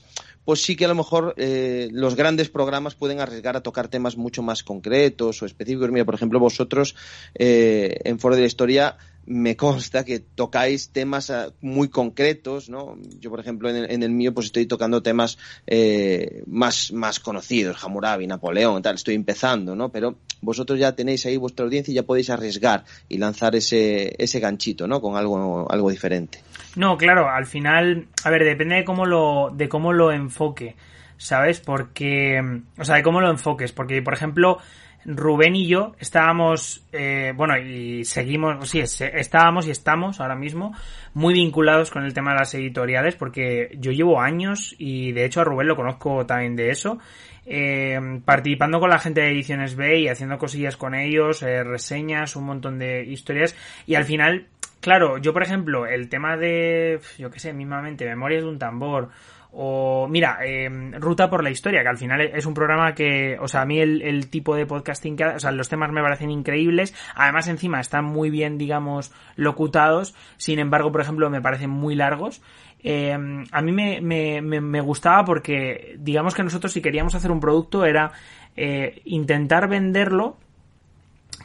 [0.48, 4.16] pues sí que a lo mejor eh, los grandes programas pueden arriesgar a tocar temas
[4.16, 5.92] mucho más concretos o específicos.
[5.92, 6.96] Mira, por ejemplo, vosotros
[7.36, 12.98] eh, en Foro de la Historia me consta que tocáis temas ah, muy concretos, ¿no?
[13.20, 15.38] Yo, por ejemplo, en el, mío, pues estoy tocando temas
[15.68, 19.90] eh, más, más conocidos, Hammurabi, Napoleón, tal, estoy empezando, ¿no?
[19.90, 24.40] Pero vosotros ya tenéis ahí vuestra audiencia y ya podéis arriesgar y lanzar ese, ese
[24.40, 25.02] ganchito, ¿no?
[25.02, 26.42] Con algo, algo diferente.
[26.78, 30.78] No, claro, al final, a ver, depende de cómo lo, de cómo lo enfoque,
[31.18, 31.60] ¿sabes?
[31.60, 34.60] Porque, o sea, de cómo lo enfoques, porque, por ejemplo,
[35.08, 40.76] Rubén y yo estábamos, eh, bueno, y seguimos, sí, estábamos y estamos ahora mismo
[41.14, 45.40] muy vinculados con el tema de las editoriales, porque yo llevo años y de hecho
[45.40, 47.00] a Rubén lo conozco también de eso,
[47.46, 52.36] eh, participando con la gente de Ediciones B y haciendo cosillas con ellos, eh, reseñas,
[52.36, 54.48] un montón de historias, y al final,
[54.82, 59.10] claro, yo por ejemplo, el tema de, yo qué sé, mismamente, Memorias de un tambor,
[59.52, 63.48] o, mira, eh, Ruta por la Historia, que al final es un programa que, o
[63.48, 66.94] sea, a mí el, tipo de podcasting que, o sea, los temas me parecen increíbles.
[67.16, 70.16] Además, encima están muy bien, digamos, locutados.
[70.38, 72.42] Sin embargo, por ejemplo, me parecen muy largos.
[72.84, 73.18] Eh,
[73.52, 77.86] a mí me, me, me, gustaba porque, digamos que nosotros si queríamos hacer un producto
[77.86, 78.12] era
[78.56, 80.38] eh, intentar venderlo,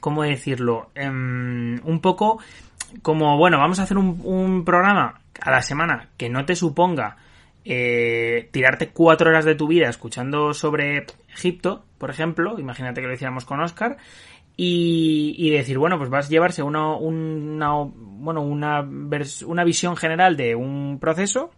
[0.00, 0.90] ¿cómo decirlo?
[0.94, 2.40] Eh, un poco
[3.00, 7.16] como, bueno, vamos a hacer un, un programa a la semana que no te suponga
[7.64, 13.14] eh, tirarte cuatro horas de tu vida escuchando sobre Egipto, por ejemplo, imagínate que lo
[13.14, 13.98] hiciéramos con Oscar,
[14.56, 18.86] y, decir, bueno, pues vas a llevarse una, una, bueno, una,
[19.46, 21.50] una visión general de un proceso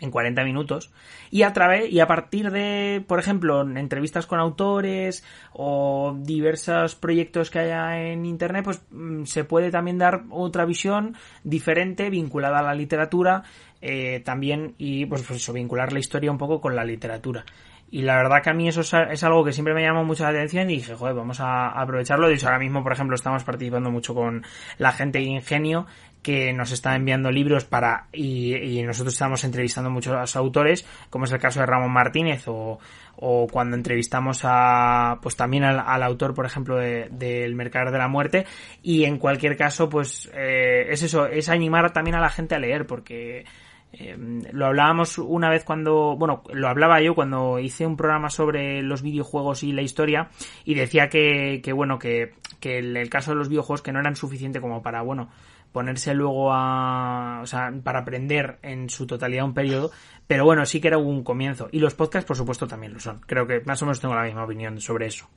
[0.00, 0.90] en 40 minutos
[1.30, 7.50] y a través y a partir de por ejemplo entrevistas con autores o diversos proyectos
[7.50, 12.62] que haya en internet pues mm, se puede también dar otra visión diferente vinculada a
[12.62, 13.42] la literatura
[13.80, 17.44] eh, también y pues, pues, eso vincular la historia un poco con la literatura
[17.90, 20.30] y la verdad que a mí eso es, algo que siempre me llamó mucho la
[20.30, 22.28] atención y dije, joder, vamos a, aprovecharlo.
[22.28, 24.44] De hecho, ahora mismo, por ejemplo, estamos participando mucho con
[24.76, 25.86] la gente de Ingenio
[26.28, 31.32] que nos está enviando libros para y, y, nosotros estamos entrevistando muchos autores, como es
[31.32, 32.78] el caso de Ramón Martínez o,
[33.16, 37.96] o cuando entrevistamos a pues también al, al autor, por ejemplo, del de, Mercado de
[37.96, 38.44] la Muerte
[38.82, 42.58] y en cualquier caso, pues eh, es eso, es animar también a la gente a
[42.58, 43.46] leer porque
[43.94, 44.14] eh,
[44.52, 49.00] lo hablábamos una vez cuando, bueno, lo hablaba yo cuando hice un programa sobre los
[49.00, 50.28] videojuegos y la historia
[50.66, 54.00] y decía que, que bueno, que, que el, el caso de los videojuegos que no
[54.00, 55.30] eran suficiente como para, bueno,
[55.72, 59.90] ponerse luego a, o sea, para aprender en su totalidad un periodo,
[60.26, 61.68] pero bueno, sí que era un comienzo.
[61.72, 63.20] Y los podcasts, por supuesto, también lo son.
[63.20, 65.28] Creo que más o menos tengo la misma opinión sobre eso.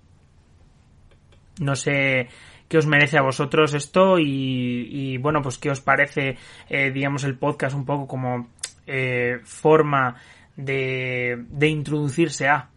[1.59, 2.27] No sé
[2.67, 6.37] qué os merece a vosotros esto y, y bueno, pues qué os parece,
[6.69, 8.49] eh, digamos, el podcast un poco como
[8.87, 10.15] eh, forma
[10.55, 12.69] de, de introducirse a.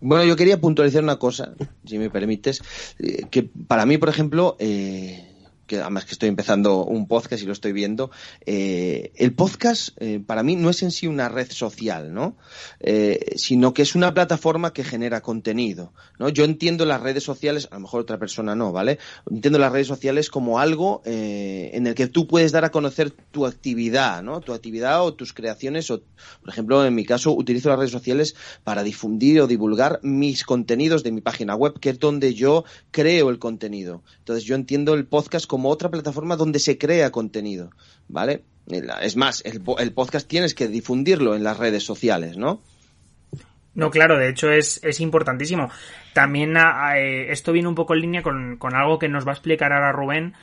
[0.00, 1.54] Bueno, yo quería puntualizar una cosa,
[1.86, 4.56] si me permites, eh, que para mí, por ejemplo,
[5.66, 8.10] que además que estoy empezando un podcast y lo estoy viendo,
[8.46, 12.36] eh, el podcast eh, para mí no es en sí una red social, ¿no?
[12.80, 16.28] Eh, sino que es una plataforma que genera contenido, ¿no?
[16.28, 18.98] Yo entiendo las redes sociales, a lo mejor otra persona no, ¿vale?
[19.30, 23.10] Entiendo las redes sociales como algo eh, en el que tú puedes dar a conocer
[23.10, 24.40] tu actividad, ¿no?
[24.40, 26.02] Tu actividad o tus creaciones, o,
[26.40, 31.02] por ejemplo, en mi caso, utilizo las redes sociales para difundir o divulgar mis contenidos
[31.02, 34.02] de mi página web, que es donde yo creo el contenido.
[34.18, 37.70] Entonces, yo entiendo el podcast como otra plataforma donde se crea contenido,
[38.08, 38.42] ¿vale?
[39.02, 42.60] Es más, el, podcast tienes que difundirlo en las redes sociales, ¿no?
[43.74, 45.70] No, claro, de hecho es, es importantísimo.
[46.12, 49.34] También eh, esto viene un poco en línea con, con, algo que nos va a
[49.34, 50.34] explicar ahora Rubén,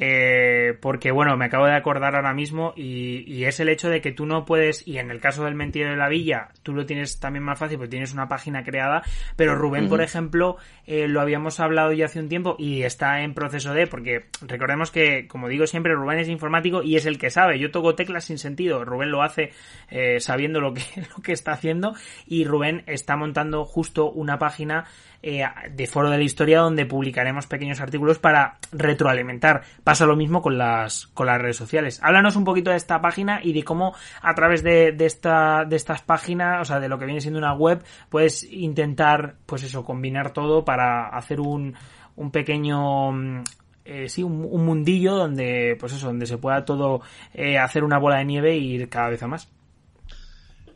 [0.00, 4.12] eh, porque bueno, me acabo de acordar ahora mismo y, es el hecho de que
[4.12, 7.18] tú no puedes, y en el caso del Mentiro de la Villa, tú lo tienes
[7.18, 9.02] también más fácil porque tienes una página creada,
[9.34, 10.56] pero Rubén, por ejemplo,
[10.86, 14.92] eh, lo habíamos hablado ya hace un tiempo y está en proceso de, porque recordemos
[14.92, 18.24] que, como digo siempre, Rubén es informático y es el que sabe, yo toco teclas
[18.24, 19.50] sin sentido, Rubén lo hace
[19.90, 20.82] eh, sabiendo lo que,
[21.16, 24.84] lo que está haciendo y Rubén está montando justo una página
[25.22, 29.62] eh, de foro de la historia donde publicaremos pequeños artículos para retroalimentar.
[29.84, 32.00] Pasa lo mismo con las, con las redes sociales.
[32.02, 35.76] Háblanos un poquito de esta página y de cómo a través de, de, esta, de
[35.76, 39.84] estas páginas, o sea, de lo que viene siendo una web, puedes intentar, pues eso,
[39.84, 41.74] combinar todo para hacer un,
[42.16, 43.42] un pequeño mm,
[43.88, 47.00] eh, sí, un, mundillo donde, pues eso, donde se pueda todo
[47.32, 49.50] eh, hacer una bola de nieve e ir cada vez a más.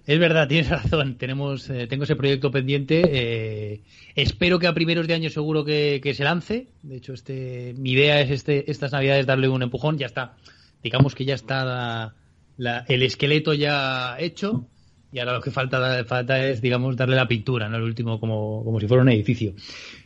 [0.06, 1.16] Es verdad, tienes razón.
[1.16, 3.02] Tenemos, eh, tengo ese proyecto pendiente.
[3.04, 3.82] Eh,
[4.14, 6.68] espero que a primeros de año seguro que, se lance.
[6.82, 9.98] De hecho, este, mi idea es este, estas navidades darle un empujón.
[9.98, 10.36] Ya está.
[10.82, 12.14] Digamos que ya está
[12.88, 14.66] el esqueleto ya hecho
[15.12, 17.76] y ahora lo que falta, es, digamos, darle la pintura, ¿no?
[17.76, 19.52] El último, como, como si fuera un edificio.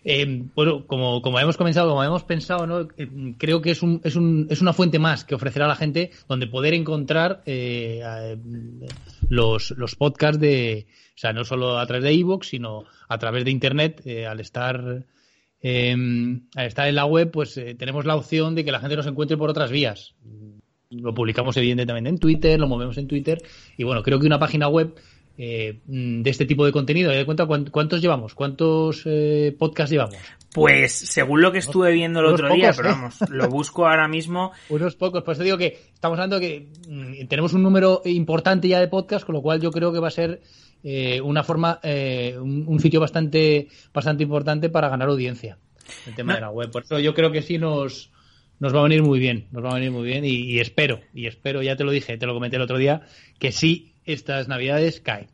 [0.05, 2.89] Eh, bueno, como, como hemos comenzado, como hemos pensado, ¿no?
[2.97, 5.77] Eh, creo que es, un, es, un, es una fuente más que ofrecerá a la
[5.77, 8.37] gente donde poder encontrar eh,
[9.29, 13.45] los, los podcasts de, o sea, no solo a través de iVoox, sino a través
[13.45, 15.05] de Internet, al estar...
[15.63, 19.37] al estar en la web, pues tenemos la opción de que la gente nos encuentre
[19.37, 20.15] por otras vías
[20.91, 23.43] lo publicamos evidentemente en Twitter, lo movemos en Twitter
[23.77, 24.95] y bueno, creo que una página web
[25.39, 28.35] eh, de este tipo de contenido, ¿de cuenta cuántos llevamos?
[28.35, 30.17] ¿Cuántos eh, podcasts llevamos?
[30.55, 32.93] Pues según lo que estuve viendo el otro día, pero ¿eh?
[32.93, 34.53] vamos, lo busco ahora mismo.
[34.71, 38.67] Unos pocos, pues te digo que estamos hablando de que mm, tenemos un número importante
[38.69, 40.41] ya de podcasts, con lo cual yo creo que va a ser
[41.25, 45.59] una forma, un, sitio bastante, bastante importante para ganar audiencia.
[46.07, 46.71] El tema de la web.
[46.71, 48.13] Por eso yo creo que sí nos,
[48.59, 51.27] nos va a venir muy bien, nos va a venir muy bien y, espero, y
[51.27, 53.03] espero, ya te lo dije, te lo comenté el otro día,
[53.39, 55.29] que sí estas navidades caen.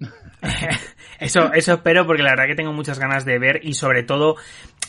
[1.21, 4.37] eso, eso espero porque la verdad que tengo muchas ganas de ver y sobre todo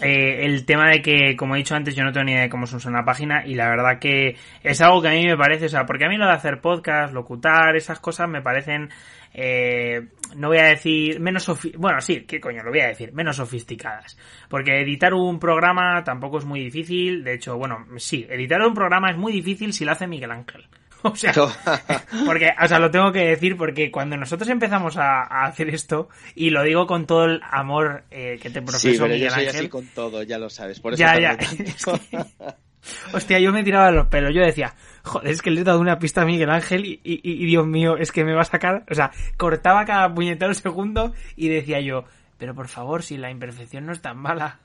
[0.01, 2.49] eh, el tema de que, como he dicho antes, yo no tengo ni idea de
[2.49, 5.37] cómo se usa una página y la verdad que es algo que a mí me
[5.37, 8.89] parece, o sea, porque a mí lo de hacer podcast, locutar, esas cosas me parecen
[9.33, 13.37] eh, no voy a decir menos bueno sí qué coño lo voy a decir menos
[13.37, 14.17] sofisticadas
[14.49, 19.11] porque editar un programa tampoco es muy difícil de hecho bueno sí editar un programa
[19.11, 20.67] es muy difícil si lo hace Miguel Ángel
[21.03, 21.33] o sea,
[22.25, 26.49] porque, o sea, lo tengo que decir porque cuando nosotros empezamos a, hacer esto, y
[26.49, 29.47] lo digo con todo el amor eh, que te profeso sí, pero Miguel yo soy
[29.47, 30.79] así con todo, ya lo sabes.
[30.79, 31.37] Por eso ya, ya.
[33.13, 34.33] Hostia, yo me tiraba los pelos.
[34.33, 37.45] Yo decía, joder, es que le he dado una pista a Miguel Ángel y, y,
[37.45, 38.83] Dios mío, es que me va a sacar.
[38.89, 42.05] O sea, cortaba cada puñetero segundo y decía yo,
[42.37, 44.59] pero por favor, si la imperfección no es tan mala.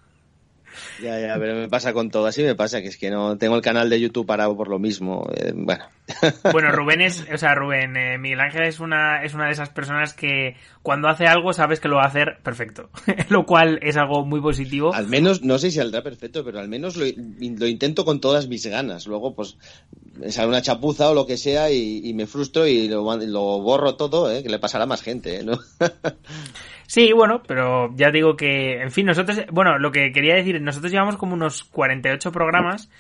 [1.03, 2.27] Ya, ya, pero me pasa con todo.
[2.27, 4.79] Así me pasa, que es que no tengo el canal de YouTube parado por lo
[4.79, 5.29] mismo.
[5.35, 5.85] Eh, bueno.
[6.53, 9.69] Bueno, Rubén es, o sea, Rubén, eh, Miguel Ángel es una, es una de esas
[9.69, 12.89] personas que cuando hace algo sabes que lo va a hacer perfecto.
[13.29, 14.95] lo cual es algo muy positivo.
[14.95, 18.49] Al menos, no sé si saldrá perfecto, pero al menos lo, lo intento con todas
[18.49, 19.07] mis ganas.
[19.07, 19.59] Luego, pues,
[20.29, 24.33] sale una chapuza o lo que sea y, me frustro y lo, lo borro todo,
[24.33, 24.43] ¿eh?
[24.43, 25.59] que le pasará a más gente, ¿no?
[26.89, 30.91] Sí, bueno, pero ya digo que, en fin, nosotros, bueno, lo que quería decir, nosotros
[30.91, 32.91] llevamos como unos 48 programas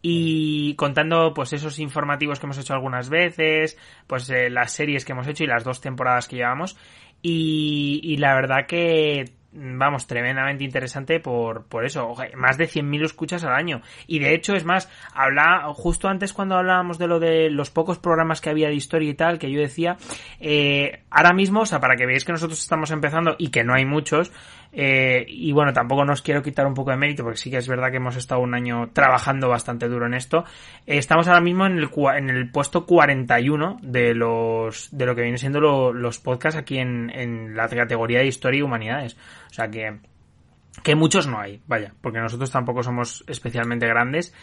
[0.00, 3.76] y contando pues esos informativos que hemos hecho algunas veces,
[4.06, 6.78] pues eh, las series que hemos hecho y las dos temporadas que llevamos.
[7.20, 12.14] Y, y la verdad que vamos, tremendamente interesante por, por eso.
[12.36, 13.82] Más de 100.000 escuchas al año.
[14.06, 17.98] Y de hecho, es más, habla, justo antes cuando hablábamos de lo de los pocos
[17.98, 19.96] programas que había de historia y tal, que yo decía,
[20.40, 23.74] eh, ahora mismo, o sea, para que veáis que nosotros estamos empezando y que no
[23.74, 24.32] hay muchos,
[24.76, 27.68] eh, y bueno, tampoco nos quiero quitar un poco de mérito, porque sí que es
[27.68, 30.44] verdad que hemos estado un año trabajando bastante duro en esto.
[30.86, 35.22] Eh, estamos ahora mismo en el, en el puesto 41 de los, de lo que
[35.22, 39.16] vienen siendo los podcasts aquí en, en la categoría de historia y humanidades.
[39.50, 40.00] O sea que,
[40.82, 44.34] que muchos no hay, vaya, porque nosotros tampoco somos especialmente grandes.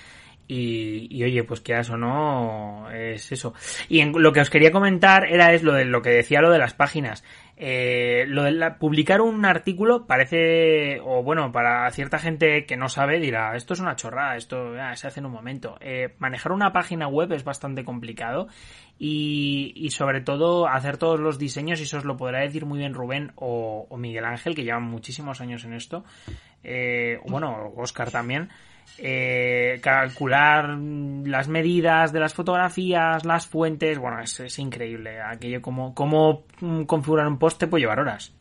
[0.53, 3.53] Y, y, oye, pues que eso no es eso.
[3.87, 6.51] Y en, lo que os quería comentar era es lo de lo que decía lo
[6.51, 7.23] de las páginas.
[7.55, 13.21] Eh, lo de publicar un artículo parece, o bueno, para cierta gente que no sabe
[13.21, 15.77] dirá, esto es una chorrada, esto se hace en un momento.
[15.79, 18.49] Eh, manejar una página web es bastante complicado
[19.03, 22.77] y, y, sobre todo hacer todos los diseños, y eso os lo podrá decir muy
[22.77, 26.03] bien Rubén o, o Miguel Ángel, que llevan muchísimos años en esto,
[26.63, 28.49] eh, bueno, Oscar también
[28.97, 35.19] eh, calcular las medidas de las fotografías, las fuentes, bueno, es, increíble.
[35.19, 36.43] Aquello como, como
[36.85, 38.33] configurar un post te puede llevar horas.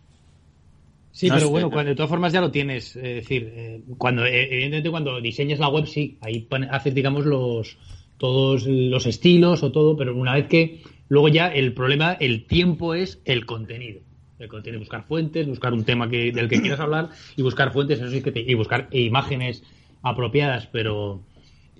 [1.12, 2.94] Sí, pero bueno, cuando, de todas formas ya lo tienes.
[2.96, 7.78] Es decir, eh, cuando evidentemente cuando diseñas la web, sí, ahí haces, digamos, los
[8.20, 12.94] todos los estilos o todo, pero una vez que luego ya el problema, el tiempo
[12.94, 14.02] es el contenido.
[14.38, 17.98] El contenido, buscar fuentes, buscar un tema que, del que quieras hablar y buscar fuentes,
[17.98, 19.62] eso sí que te, y buscar imágenes
[20.02, 21.22] apropiadas, pero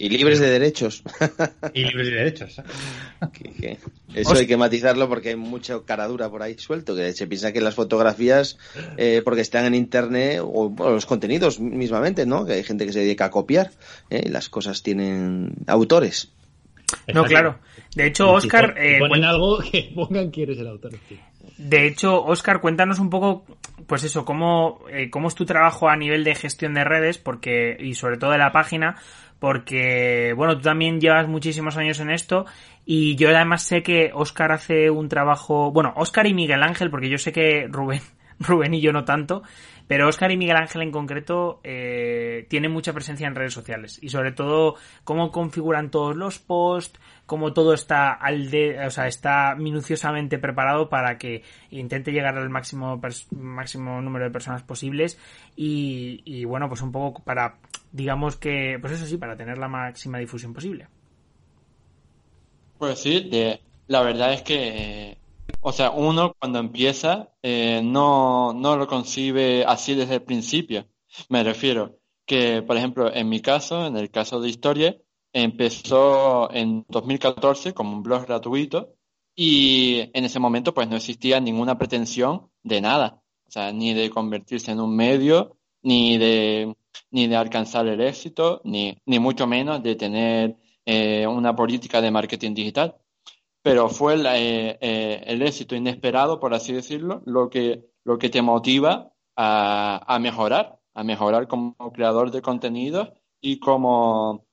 [0.05, 1.03] y libres de derechos.
[1.75, 2.63] Y libres de derechos.
[4.15, 7.53] Eso hay que matizarlo porque hay mucha cara dura por ahí suelto, que se piensa
[7.53, 8.59] que las fotografías,
[8.97, 12.47] eh, porque están en internet, o los contenidos mismamente, ¿no?
[12.47, 13.73] Que hay gente que se dedica a copiar,
[14.09, 14.29] ¿eh?
[14.31, 16.33] las cosas tienen autores.
[17.13, 17.59] No, claro.
[17.95, 18.75] De hecho, Oscar...
[18.79, 20.93] Eh, ponen algo que pongan quién es el autor.
[21.59, 23.45] De hecho, Oscar, cuéntanos un poco,
[23.87, 27.77] pues eso, cómo, eh, cómo es tu trabajo a nivel de gestión de redes, porque,
[27.79, 28.97] y sobre todo de la página,
[29.41, 32.45] porque, bueno, tú también llevas muchísimos años en esto
[32.85, 37.09] y yo además sé que Oscar hace un trabajo, bueno, Oscar y Miguel Ángel, porque
[37.09, 38.03] yo sé que Rubén,
[38.39, 39.43] Rubén y yo no tanto,
[39.89, 44.11] pero Oscar y Miguel Ángel en concreto eh, tienen mucha presencia en redes sociales y
[44.11, 49.55] sobre todo cómo configuran todos los posts, cómo todo está al de, o sea, está
[49.57, 53.01] minuciosamente preparado para que intente llegar al máximo
[53.31, 55.19] máximo número de personas posibles
[55.57, 57.57] y, y bueno, pues un poco para
[57.93, 60.89] digamos que, pues eso sí, para tener la máxima difusión posible.
[62.79, 65.19] Pues sí, de, la verdad es que,
[65.61, 70.87] o sea, uno cuando empieza eh, no, no lo concibe así desde el principio.
[71.29, 74.97] Me refiero que, por ejemplo, en mi caso, en el caso de Historia,
[75.33, 78.95] empezó en 2014 como un blog gratuito
[79.35, 84.11] y en ese momento pues no existía ninguna pretensión de nada, o sea, ni de
[84.11, 86.75] convertirse en un medio, ni de
[87.11, 92.11] ni de alcanzar el éxito, ni, ni mucho menos de tener eh, una política de
[92.11, 92.97] marketing digital.
[93.63, 98.43] Pero fue eh, eh, el éxito inesperado, por así decirlo, lo que, lo que te
[98.43, 104.47] motiva a, a mejorar, a mejorar como creador de contenidos y como,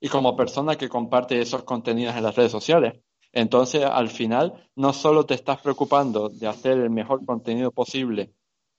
[0.00, 2.94] y como persona que comparte esos contenidos en las redes sociales.
[3.32, 8.34] Entonces, al final, no solo te estás preocupando de hacer el mejor contenido posible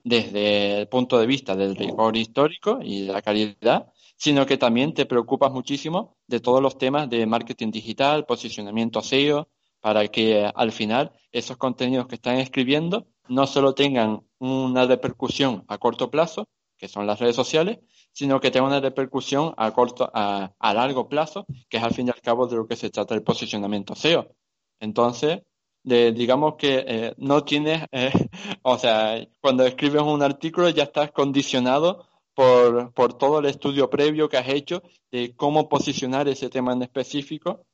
[0.08, 4.94] desde el punto de vista del rigor histórico y de la calidad, sino que también
[4.94, 9.50] te preocupas muchísimo de todos los temas de marketing digital, posicionamiento SEO,
[9.82, 15.78] para que al final esos contenidos que están escribiendo no solo tengan una repercusión a
[15.78, 17.80] corto plazo, que son las redes sociales,
[18.14, 22.08] sino que tengan una repercusión a corto, a, a largo plazo, que es al fin
[22.08, 24.34] y al cabo de lo que se trata el posicionamiento SEO.
[24.80, 25.42] Entonces,
[25.88, 28.12] de, digamos que eh, no tienes, eh,
[28.62, 34.28] o sea, cuando escribes un artículo ya estás condicionado por, por todo el estudio previo
[34.28, 37.66] que has hecho de cómo posicionar ese tema en específico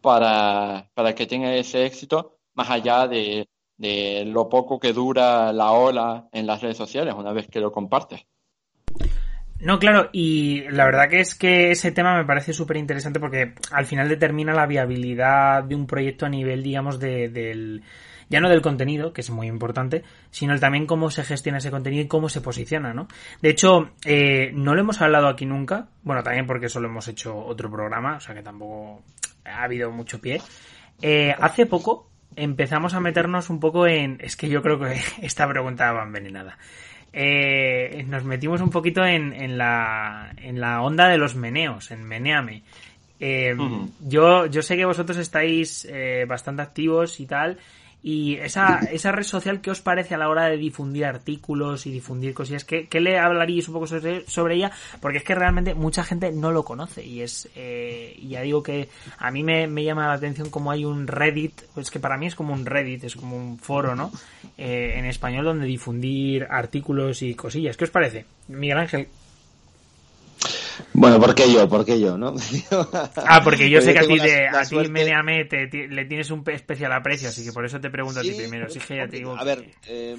[0.00, 5.72] para, para que tenga ese éxito más allá de, de lo poco que dura la
[5.72, 8.26] ola en las redes sociales una vez que lo compartes.
[9.62, 13.54] No, claro, y la verdad que es que ese tema me parece súper interesante porque
[13.70, 17.84] al final determina la viabilidad de un proyecto a nivel, digamos, de, del,
[18.28, 22.02] ya no del contenido, que es muy importante, sino también cómo se gestiona ese contenido
[22.02, 23.06] y cómo se posiciona, ¿no?
[23.40, 27.36] De hecho, eh, no lo hemos hablado aquí nunca, bueno, también porque solo hemos hecho
[27.36, 29.04] otro programa, o sea que tampoco
[29.44, 30.42] ha habido mucho pie.
[31.00, 35.46] Eh, hace poco empezamos a meternos un poco en, es que yo creo que esta
[35.46, 36.58] pregunta va envenenada
[37.12, 42.04] eh, nos metimos un poquito en, en, la, en la onda de los meneos, en
[42.04, 42.62] Meneame.
[43.20, 43.54] Eh,
[44.00, 47.58] yo, yo sé que vosotros estáis eh, bastante activos y tal,
[48.02, 51.92] y esa, esa red social, ¿qué os parece a la hora de difundir artículos y
[51.92, 52.64] difundir cosillas?
[52.64, 54.72] ¿Qué, qué le hablaríais un poco sobre, sobre, ella?
[55.00, 58.88] Porque es que realmente mucha gente no lo conoce y es, eh, ya digo que
[59.18, 62.26] a mí me, me, llama la atención como hay un Reddit, pues que para mí
[62.26, 64.10] es como un Reddit, es como un foro, ¿no?
[64.58, 67.76] Eh, en español donde difundir artículos y cosillas.
[67.76, 68.24] ¿Qué os parece?
[68.48, 69.08] Miguel Ángel.
[70.92, 71.68] Bueno, ¿por qué yo?
[71.68, 72.34] ¿Por qué yo, no?
[73.16, 76.42] ah, porque yo sé que a ti, de, a ti Meneame te, le tienes un
[76.46, 78.68] especial aprecio, así que por eso te pregunto a ti primero.
[78.68, 80.16] Sí, que ya te digo a ver, eh,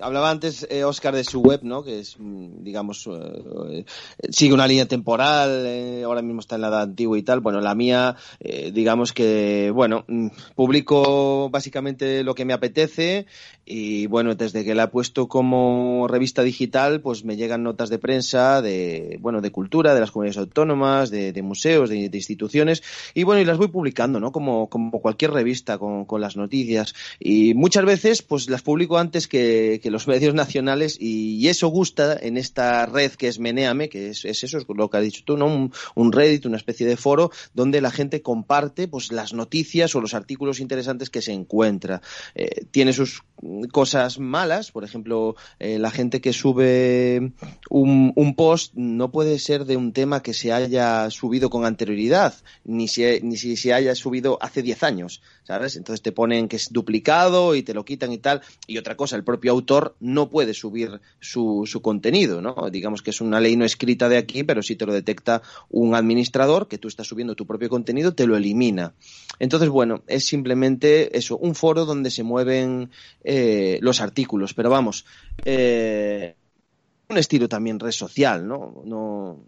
[0.00, 1.82] hablaba antes eh, Oscar de su web, ¿no?
[1.82, 3.84] Que es, mm, digamos, eh,
[4.30, 7.40] sigue una línea temporal, eh, ahora mismo está en la edad antigua y tal.
[7.40, 13.26] Bueno, la mía, eh, digamos que, bueno, mm, publico básicamente lo que me apetece
[13.64, 17.98] y, bueno, desde que la he puesto como revista digital, pues me llegan notas de
[17.98, 22.82] prensa, de, bueno, de cultura, de las comunidades autónomas, de, museos, de, instituciones,
[23.14, 24.32] y bueno, y las voy publicando, ¿no?
[24.32, 26.94] Como, como cualquier revista con, con, las noticias.
[27.18, 32.16] Y muchas veces, pues las publico antes que, que los medios nacionales, y, eso gusta
[32.18, 35.22] en esta red que es Meneame, que es, es eso, es lo que has dicho
[35.24, 35.70] tú, ¿no?
[35.94, 40.14] Un, Reddit, una especie de foro donde la gente comparte, pues las noticias o los
[40.14, 42.02] artículos interesantes que se encuentra.
[42.34, 43.22] Eh, tiene sus
[43.72, 47.32] cosas malas, por ejemplo, eh, la gente que sube
[47.68, 52.34] un, un, post no puede ser de un tema que se haya subido con anterioridad,
[52.64, 55.76] ni si, ni si se haya subido hace 10 años, ¿sabes?
[55.76, 58.42] Entonces te ponen que es duplicado y te lo quitan y tal.
[58.66, 62.70] Y otra cosa, el propio autor no puede subir su, su contenido, ¿no?
[62.70, 65.94] Digamos que es una ley no escrita de aquí, pero si te lo detecta un
[65.94, 68.94] administrador, que tú estás subiendo tu propio contenido, te lo elimina.
[69.38, 72.90] Entonces, bueno, es simplemente eso, un foro donde se mueven
[73.24, 74.54] eh, los artículos.
[74.54, 75.04] Pero vamos,
[75.44, 76.36] eh,
[77.08, 78.82] un estilo también red social, ¿no?
[78.84, 79.44] No,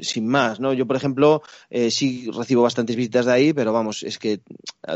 [0.00, 0.72] sin más, ¿no?
[0.72, 4.40] Yo, por ejemplo, eh, sí recibo bastantes visitas de ahí, pero vamos, es que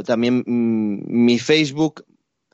[0.05, 2.05] también mm, mi Facebook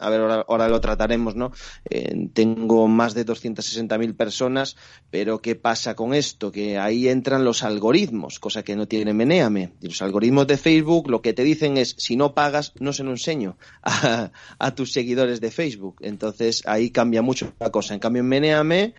[0.03, 1.53] a ver, ahora, lo trataremos, ¿no?
[1.89, 4.77] Eh, tengo más de 260.000 personas,
[5.11, 6.51] pero ¿qué pasa con esto?
[6.51, 9.75] Que ahí entran los algoritmos, cosa que no tiene Meneame.
[9.81, 13.05] Y los algoritmos de Facebook lo que te dicen es, si no pagas, no se
[13.05, 15.97] lo enseño a, a tus seguidores de Facebook.
[16.01, 17.95] Entonces ahí cambia mucho la cosa.
[17.95, 18.95] En cambio, en Meneame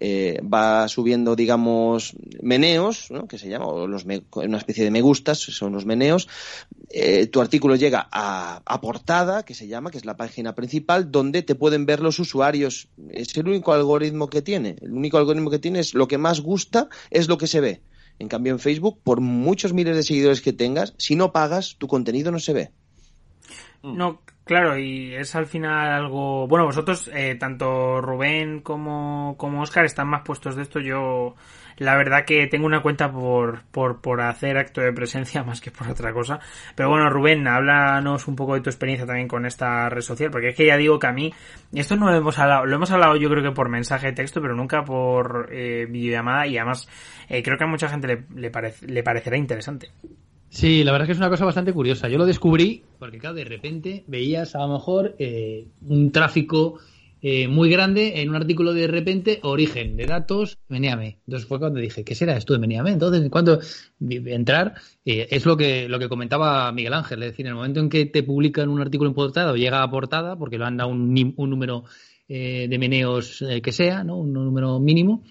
[0.00, 3.26] eh, va subiendo, digamos, meneos, ¿no?
[3.26, 6.28] que se llama, o los una especie de me gustas, son los meneos.
[6.90, 11.10] Eh, tu artículo llega a, a, portada, que se llama, que es la página principal,
[11.10, 12.88] donde te pueden ver los usuarios.
[13.10, 14.76] Es el único algoritmo que tiene.
[14.80, 17.82] El único algoritmo que tiene es lo que más gusta, es lo que se ve.
[18.20, 21.86] En cambio, en Facebook, por muchos miles de seguidores que tengas, si no pagas, tu
[21.86, 22.70] contenido no se ve.
[23.82, 26.48] No, Claro, y es al final algo...
[26.48, 30.80] Bueno, vosotros, eh, tanto Rubén como, como Oscar, están más puestos de esto.
[30.80, 31.34] Yo,
[31.76, 35.70] la verdad que tengo una cuenta por, por, por hacer acto de presencia más que
[35.70, 36.40] por otra cosa.
[36.74, 40.48] Pero bueno, Rubén, háblanos un poco de tu experiencia también con esta red social, porque
[40.48, 41.30] es que ya digo que a mí,
[41.74, 44.40] esto no lo hemos hablado, lo hemos hablado yo creo que por mensaje de texto,
[44.40, 46.88] pero nunca por eh, videollamada y además
[47.28, 48.50] eh, creo que a mucha gente le, le,
[48.86, 49.90] le parecerá interesante.
[50.50, 52.08] Sí, la verdad es que es una cosa bastante curiosa.
[52.08, 56.78] Yo lo descubrí porque, claro, de repente veías a lo mejor eh, un tráfico
[57.20, 61.18] eh, muy grande en un artículo de repente, origen de datos, Meniame.
[61.26, 62.92] Entonces fue cuando dije, ¿qué será esto de Meniame?
[62.92, 63.60] Entonces, cuando
[64.00, 64.74] entrar,
[65.04, 67.90] eh, es lo que, lo que comentaba Miguel Ángel, es decir, en el momento en
[67.90, 70.90] que te publican un artículo en portada o llega a portada, porque lo han dado
[70.90, 71.84] un, un número
[72.28, 74.18] de meneos que sea, ¿no?
[74.18, 75.22] Un número mínimo,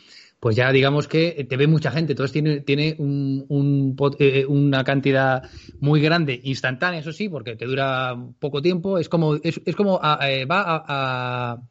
[0.47, 2.13] pues ya digamos que te ve mucha gente.
[2.13, 5.43] Entonces tiene, tiene un, eh, una cantidad
[5.81, 8.97] muy grande, instantánea, eso sí, porque te dura poco tiempo.
[8.97, 11.61] Es como, es, es como eh, va a,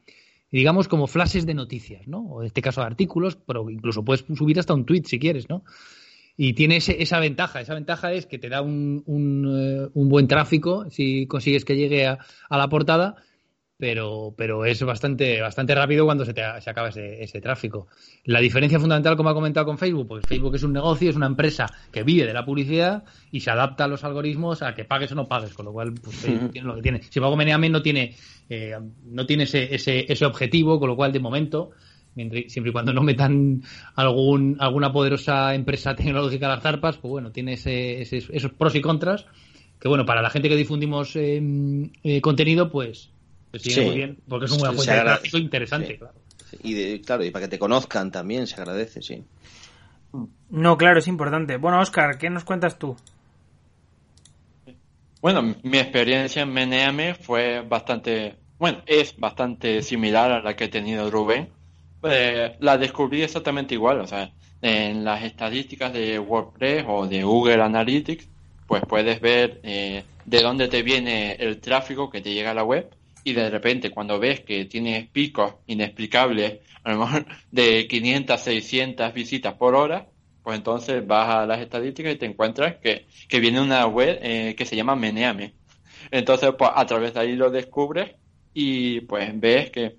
[0.51, 2.19] digamos, como flashes de noticias, ¿no?
[2.19, 5.65] O en este caso artículos, pero incluso puedes subir hasta un tweet si quieres, ¿no?
[6.37, 7.63] Y tiene esa ventaja.
[7.63, 11.77] Esa ventaja es que te da un, un, eh, un buen tráfico si consigues que
[11.77, 12.19] llegue a,
[12.51, 13.17] a la portada
[13.79, 17.89] pero, pero es bastante, bastante rápido cuando se, te, se acaba ese, ese, tráfico.
[18.25, 21.27] La diferencia fundamental, como ha comentado con Facebook, pues Facebook es un negocio, es una
[21.27, 25.13] empresa que vive de la publicidad y se adapta a los algoritmos a que pagues
[25.13, 26.23] o no pagues, con lo cual pues,
[26.53, 27.03] tiene lo que tiene.
[27.03, 28.15] Si pago Meneame no tiene,
[28.49, 31.73] eh, no tiene ese, ese, ese objetivo, con lo cual de momento
[32.49, 33.63] siempre y cuando no metan
[33.95, 38.81] algún, alguna poderosa empresa tecnológica a las zarpas, pues bueno, tiene ese, esos pros y
[38.81, 39.27] contras,
[39.79, 41.43] que bueno, para la gente que difundimos eh,
[42.03, 43.11] eh, contenido, pues
[43.59, 46.15] sí, muy bien, porque es un fuente de tráfico interesante, claro.
[46.63, 49.25] Y claro, y para que te conozcan también se agradece, sí.
[50.51, 51.57] No, claro, es importante.
[51.57, 52.97] Bueno, Oscar, ¿qué nos cuentas tú?
[55.21, 60.71] Bueno, mi experiencia en Meneame fue bastante, bueno, es bastante similar a la que ha
[60.71, 61.49] tenido Rubén.
[62.03, 64.31] Eh, la descubrí exactamente igual, o sea,
[64.63, 68.29] en las estadísticas de WordPress o de Google Analytics,
[68.67, 72.65] pues puedes ver eh, de dónde te viene el tráfico que te llega a la
[72.65, 72.89] web
[73.27, 79.13] y de repente cuando ves que tienes picos inexplicables, a lo mejor de 500, 600
[79.13, 80.07] visitas por hora,
[80.45, 84.55] pues entonces vas a las estadísticas y te encuentras que, que viene una web eh,
[84.57, 85.55] que se llama Meneame.
[86.13, 88.15] Entonces, pues a través de ahí lo descubres
[88.55, 89.97] y pues ves que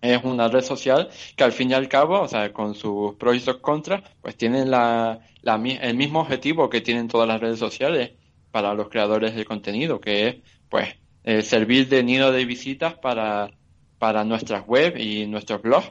[0.00, 3.36] es una red social que al fin y al cabo, o sea, con sus pros
[3.36, 7.58] y sus contras, pues tienen la, la, el mismo objetivo que tienen todas las redes
[7.58, 8.12] sociales
[8.50, 10.36] para los creadores de contenido, que es,
[10.70, 10.96] pues,
[11.26, 13.50] eh, servir de nido de visitas para,
[13.98, 15.90] para nuestras web y nuestros blogs.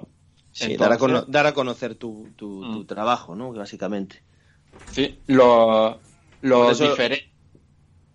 [0.51, 2.85] Sí, dar, a dar, a conocer tu, tu, mm.
[2.85, 3.51] trabajo, ¿no?
[3.51, 4.23] Básicamente.
[4.91, 5.99] Sí, lo,
[6.41, 7.29] lo diferente.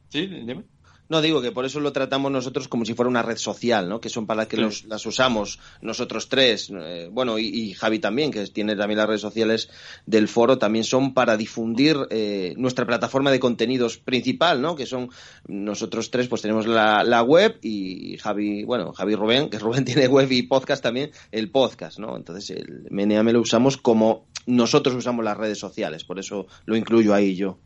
[0.09, 0.64] Sí, dime.
[1.11, 4.01] No, digo que por eso lo tratamos nosotros como si fuera una red social, ¿no?
[4.01, 8.31] Que son para las que los, las usamos nosotros tres, eh, bueno, y, Javi también,
[8.31, 9.71] que tiene también las redes sociales
[10.07, 14.77] del foro, también son para difundir eh, nuestra plataforma de contenidos principal, ¿no?
[14.77, 15.11] Que son
[15.49, 20.07] nosotros tres, pues tenemos la, la web y Javi, bueno, Javi Rubén, que Rubén tiene
[20.07, 22.17] web y podcast también, el podcast, ¿no?
[22.17, 27.15] Entonces el MNM lo usamos como nosotros usamos las redes sociales, por eso lo incluyo
[27.15, 27.59] ahí yo.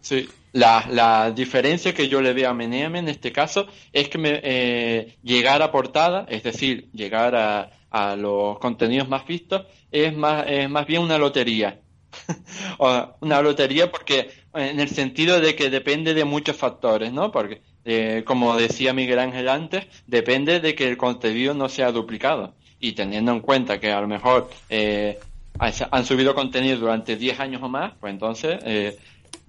[0.00, 4.18] Sí, la, la, diferencia que yo le veo a Meneame en este caso es que
[4.18, 7.70] me, eh, llegar a portada, es decir, llegar a,
[8.16, 11.80] los contenidos más vistos, es más, es más bien una lotería.
[13.20, 17.32] una lotería porque en el sentido de que depende de muchos factores, ¿no?
[17.32, 22.54] Porque, eh, como decía Miguel Ángel antes, depende de que el contenido no sea duplicado.
[22.78, 25.18] Y teniendo en cuenta que a lo mejor eh,
[25.58, 28.96] han subido contenido durante 10 años o más, pues entonces eh,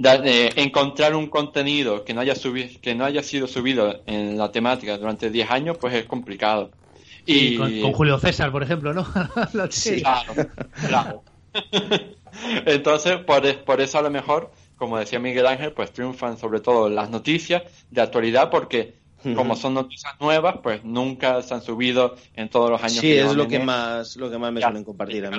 [0.01, 4.51] eh, encontrar un contenido que no haya subido, que no haya sido subido en la
[4.51, 6.71] temática durante 10 años, pues es complicado.
[7.25, 9.05] Y, con, Julio César, por ejemplo, ¿no?
[9.69, 10.33] sí, claro,
[10.87, 11.23] claro.
[12.65, 16.89] Entonces, por, por eso a lo mejor, como decía Miguel Ángel, pues triunfan sobre todo
[16.89, 18.99] las noticias de actualidad porque
[19.35, 22.99] como son noticias nuevas, pues nunca se han subido en todos los años.
[22.99, 25.37] Sí, es lo que más lo que más me suelen compartir a mí.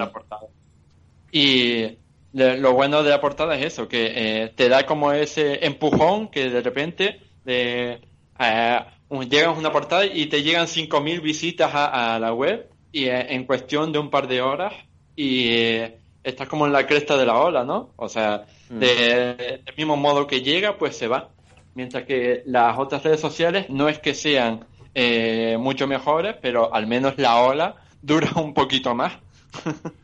[1.33, 1.97] Y
[2.33, 6.49] lo bueno de la portada es eso, que eh, te da como ese empujón que
[6.49, 8.01] de repente eh,
[9.29, 13.45] llegas a una portada y te llegan 5.000 visitas a, la web y eh, en
[13.45, 14.73] cuestión de un par de horas
[15.17, 17.91] y eh, estás como en la cresta de la ola, ¿no?
[17.97, 18.79] O sea, mm.
[18.79, 21.31] del mismo modo que llega, pues se va.
[21.75, 24.67] Mientras que las otras redes sociales no es que sean
[25.59, 29.15] mucho mejores, pero al menos la ola dura un poquito más.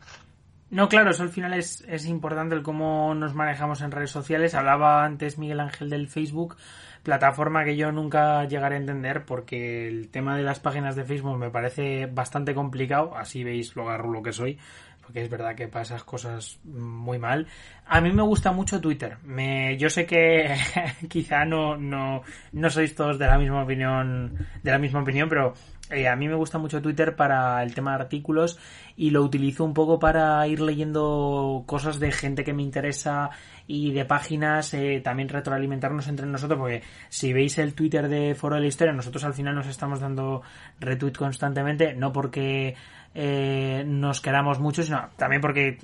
[0.69, 4.53] No, claro, eso al final es, es importante el cómo nos manejamos en redes sociales.
[4.53, 6.57] Hablaba antes Miguel Ángel del Facebook,
[7.03, 11.37] plataforma que yo nunca llegaré a entender porque el tema de las páginas de Facebook
[11.37, 13.15] me parece bastante complicado.
[13.15, 14.59] Así veis lo garrulo que soy
[15.07, 17.47] porque es verdad que pasas cosas muy mal.
[17.85, 19.17] A mí me gusta mucho Twitter.
[19.23, 20.53] Me, yo sé que
[21.07, 25.53] quizá no, no, no sois todos de la misma opinión, de la misma opinión, pero
[25.89, 28.59] eh, a mí me gusta mucho Twitter para el tema de artículos
[28.97, 33.29] y lo utilizo un poco para ir leyendo cosas de gente que me interesa
[33.67, 38.55] y de páginas, eh, también retroalimentarnos entre nosotros, porque si veis el Twitter de Foro
[38.55, 40.41] de la Historia, nosotros al final nos estamos dando
[40.79, 42.75] retweet constantemente, no porque
[43.13, 45.77] eh, nos queramos mucho, sino también porque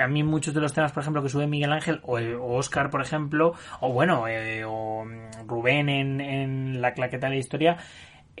[0.00, 2.18] a mí muchos de los temas, por ejemplo, que sube Miguel Ángel o,
[2.56, 4.24] Oscar, por ejemplo, o bueno,
[4.66, 5.06] o
[5.46, 7.76] Rubén en, en la claqueta de la historia,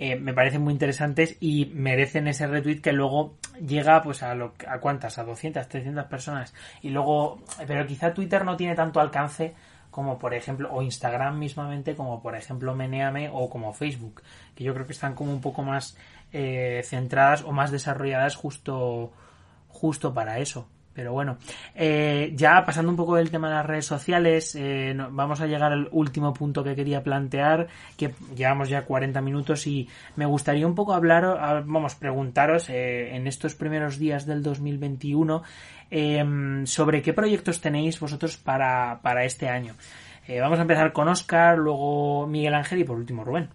[0.00, 4.54] eh, me parecen muy interesantes y merecen ese retweet que luego llega pues a, lo,
[4.68, 6.54] a cuántas, a 200, 300 personas.
[6.82, 9.56] Y luego, pero quizá Twitter no tiene tanto alcance
[9.90, 14.22] como por ejemplo, o Instagram mismamente, como por ejemplo Meneame o como Facebook,
[14.54, 15.96] que yo creo que están como un poco más
[16.32, 19.12] eh, centradas o más desarrolladas justo,
[19.66, 20.68] justo para eso.
[20.98, 21.38] Pero bueno,
[21.76, 25.72] eh, ya pasando un poco del tema de las redes sociales, eh, vamos a llegar
[25.72, 30.74] al último punto que quería plantear, que llevamos ya 40 minutos y me gustaría un
[30.74, 35.44] poco hablar, vamos, preguntaros eh, en estos primeros días del 2021
[35.88, 39.76] em, sobre qué proyectos tenéis vosotros para, para este año.
[40.40, 43.50] vamos a empezar con Oscar, luego Miguel Ángel y por último Rubén.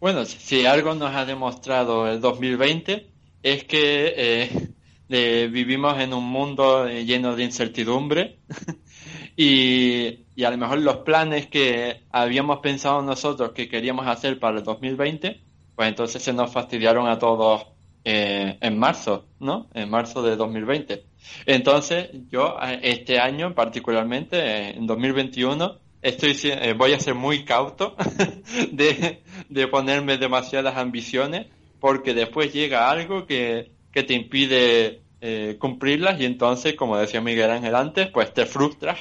[0.00, 3.06] Bueno, si algo nos ha demostrado el 2020
[3.42, 4.74] es que
[5.08, 8.38] vivimos en un mundo eh, lleno de incertidumbre
[9.36, 14.58] y, y, a lo mejor los planes que habíamos pensado nosotros que queríamos hacer para
[14.58, 15.40] el 2020,
[15.74, 17.66] pues entonces se nos fastidiaron a todos
[18.04, 19.68] eh, en marzo, ¿no?
[19.74, 21.04] En marzo de 2020.
[21.46, 26.36] Entonces yo eh, este año particularmente, en 2021, estoy
[26.76, 27.96] voy a ser muy cauto
[28.72, 31.46] de, de ponerme demasiadas ambiciones
[31.80, 37.48] porque después llega algo que, que te impide eh, cumplirlas y entonces, como decía Miguel
[37.48, 38.98] Ángel antes, pues te frustras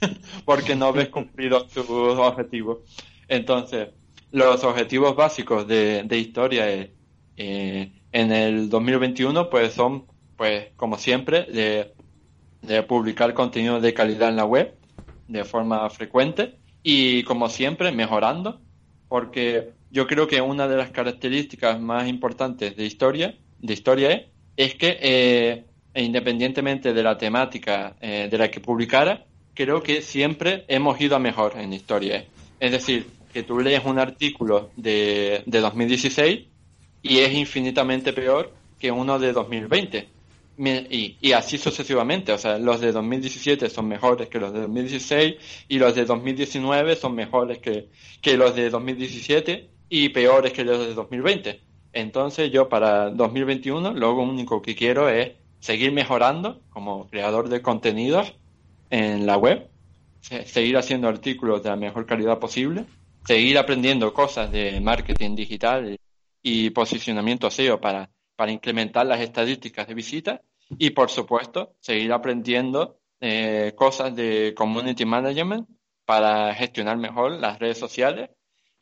[0.44, 2.78] porque no ves cumplido tus objetivos.
[3.28, 3.90] Entonces,
[4.32, 6.68] los objetivos básicos de, historia
[7.36, 11.94] eh, en el 2021 pues son, pues como siempre, de,
[12.62, 14.74] de publicar contenido de calidad en la web
[15.28, 18.60] de forma frecuente y como siempre mejorando
[19.08, 24.31] porque yo creo que una de las características más importantes de historia de historia es
[24.56, 29.24] es que eh, independientemente de la temática eh, de la que publicara,
[29.54, 32.24] creo que siempre hemos ido a mejor en historia.
[32.58, 36.40] Es decir, que tú lees un artículo de, de 2016
[37.02, 40.08] y es infinitamente peor que uno de 2020.
[40.58, 42.32] y, y, así sucesivamente.
[42.32, 45.34] O sea, los de 2017 son mejores que los de 2016
[45.68, 47.88] y los de 2019 son mejores que,
[48.20, 51.60] que los de 2017 y peores que los de 2020.
[51.92, 58.34] Entonces yo para 2021 lo único que quiero es seguir mejorando como creador de contenidos
[58.90, 59.70] en la web,
[60.20, 62.86] seguir haciendo artículos de la mejor calidad posible,
[63.24, 65.96] seguir aprendiendo cosas de marketing digital
[66.42, 70.40] y posicionamiento SEO para, para incrementar las estadísticas de visitas
[70.78, 75.68] y por supuesto seguir aprendiendo eh, cosas de community management
[76.04, 78.30] para gestionar mejor las redes sociales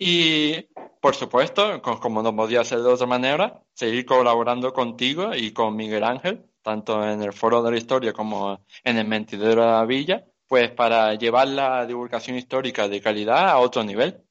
[0.02, 0.66] y
[1.00, 6.04] por supuesto, como no podía ser de otra manera, seguir colaborando contigo y con Miguel
[6.04, 10.24] Ángel, tanto en el Foro de la Historia como en el Mentidero de la Villa,
[10.48, 14.22] pues para llevar la divulgación histórica de calidad a otro nivel.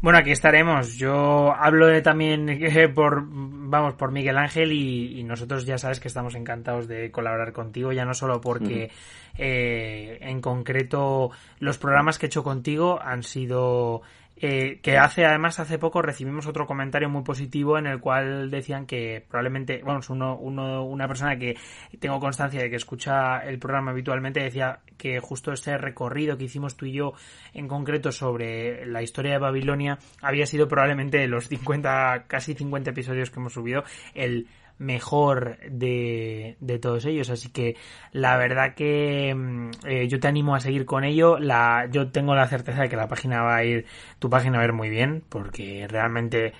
[0.00, 0.96] Bueno, aquí estaremos.
[0.96, 6.08] Yo hablo de también eh, por, vamos, por Miguel Ángel y, nosotros ya sabes que
[6.08, 8.90] estamos encantados de colaborar contigo, ya no solo porque
[9.38, 14.02] eh, en concreto los programas que he hecho contigo han sido
[14.44, 18.86] eh, que hace, además, hace poco recibimos otro comentario muy positivo en el cual decían
[18.86, 21.56] que probablemente, bueno, uno, uno, una persona que
[22.00, 26.76] tengo constancia de que escucha el programa habitualmente decía que justo este recorrido que hicimos
[26.76, 27.12] tú y yo
[27.54, 32.90] en concreto sobre la historia de Babilonia había sido probablemente de los 50, casi 50
[32.90, 34.48] episodios que hemos subido, el
[34.82, 37.30] mejor de, de todos ellos.
[37.30, 37.76] Así que
[38.12, 41.38] la verdad que mm, eh, yo te animo a seguir con ello.
[41.38, 43.86] La, yo tengo la certeza de que la página va a ir,
[44.18, 46.52] tu página va a ir muy bien, porque realmente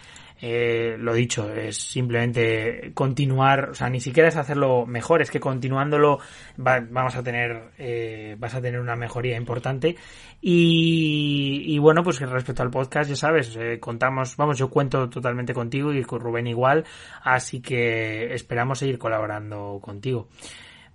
[0.44, 5.38] eh, lo dicho, es simplemente continuar, o sea, ni siquiera es hacerlo mejor, es que
[5.38, 6.18] continuándolo
[6.56, 9.94] vamos a tener, eh, vas a tener una mejoría importante.
[10.40, 15.54] Y, y, bueno, pues respecto al podcast, ya sabes, eh, contamos, vamos, yo cuento totalmente
[15.54, 16.84] contigo y con Rubén igual,
[17.22, 20.28] así que esperamos seguir colaborando contigo.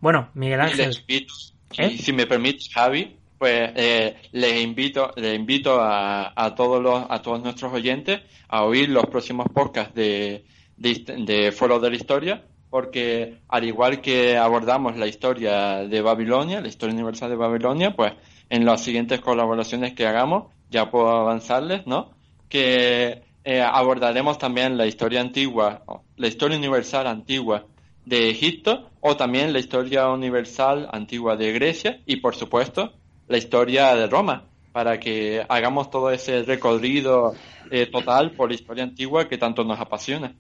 [0.02, 0.92] Bueno, Miguel Ángel.
[1.08, 1.98] ¿Eh?
[1.98, 7.22] si me permites, Javi, pues eh, les invito, les invito a, a, todos los, a
[7.22, 10.46] todos nuestros oyentes a oír los próximos podcasts de,
[10.78, 16.68] de, Foro de la Historia, porque al igual que abordamos la historia de Babilonia, la
[16.68, 18.14] historia universal de Babilonia, pues
[18.50, 22.12] en las siguientes colaboraciones que hagamos, ya puedo avanzarles, ¿no?
[22.50, 25.84] Que eh, abordaremos también la historia antigua,
[26.16, 27.66] la historia universal antigua
[28.06, 32.94] de Egipto, o también la historia universal antigua de Grecia, y por supuesto,
[33.28, 37.36] la historia de Roma, para que hagamos todo ese recorrido
[37.72, 40.34] eh, total por la historia antigua que tanto nos apasiona.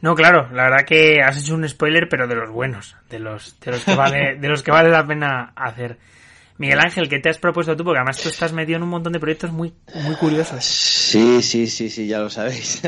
[0.00, 3.58] No, claro, la verdad que has hecho un spoiler, pero de los buenos, de los,
[3.60, 5.98] de los que vale, de los que vale la pena hacer.
[6.60, 7.84] Miguel Ángel, ¿qué te has propuesto tú?
[7.84, 9.72] Porque además tú estás metido en un montón de proyectos muy,
[10.04, 10.62] muy curiosos.
[10.62, 12.82] Sí, sí, sí, sí, ya lo sabéis.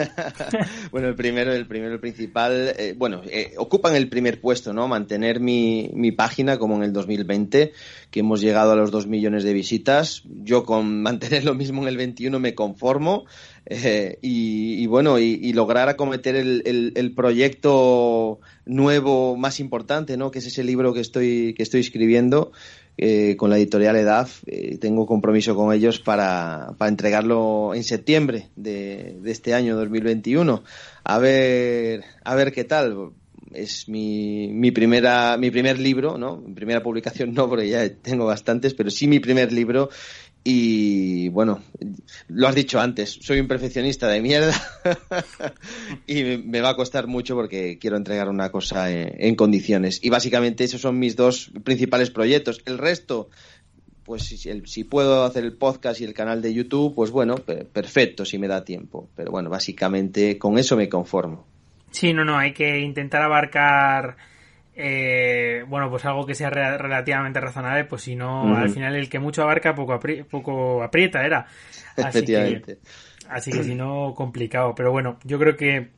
[0.90, 4.88] bueno, el primero, el primero, el principal, eh, bueno, eh, ocupan el primer puesto, ¿no?
[4.88, 7.72] Mantener mi, mi página como en el 2020,
[8.10, 10.22] que hemos llegado a los dos millones de visitas.
[10.26, 13.24] Yo con mantener lo mismo en el 21 me conformo.
[13.64, 20.32] Eh, y, bueno, y, lograr acometer el, el, el, proyecto nuevo más importante, ¿no?
[20.32, 22.50] Que es ese libro que estoy, que estoy escribiendo
[22.98, 24.42] eh, con la editorial EDAF.
[24.46, 30.62] Eh, tengo compromiso con ellos para, para entregarlo en septiembre de, de, este año 2021.
[31.04, 33.12] A ver, a ver qué tal.
[33.52, 36.36] Es mi, mi, primera, mi primer libro, ¿no?
[36.38, 39.90] Mi primera publicación no, porque ya tengo bastantes, pero sí mi primer libro
[40.44, 41.60] y bueno,
[42.28, 44.54] lo has dicho antes, soy un perfeccionista de mierda
[46.06, 50.00] y me va a costar mucho porque quiero entregar una cosa en, condiciones.
[50.02, 52.60] Y básicamente esos son mis dos principales proyectos.
[52.66, 53.30] El resto,
[54.04, 58.24] pues si, si, puedo hacer el podcast y el canal de YouTube, pues bueno, perfecto
[58.24, 59.10] si me da tiempo.
[59.14, 61.46] Pero bueno, básicamente con eso me conformo.
[61.92, 64.16] Sí, no, no, hay que intentar abarcar
[64.74, 69.18] eh, bueno, pues algo que sea relativamente razonable, pues si no, al final el que
[69.18, 69.98] mucho abarca poco,
[70.30, 71.46] poco aprieta, era.
[71.96, 72.78] Así que,
[73.28, 74.74] así que si no, complicado.
[74.74, 75.90] Pero bueno, yo creo que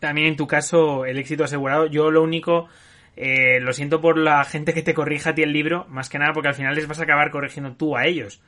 [0.00, 1.86] también en tu caso el éxito asegurado.
[1.86, 2.68] Yo lo único,
[3.16, 6.18] eh, lo siento por la gente que te corrija a ti el libro, más que
[6.18, 8.42] nada porque al final les vas a acabar corrigiendo tú a ellos.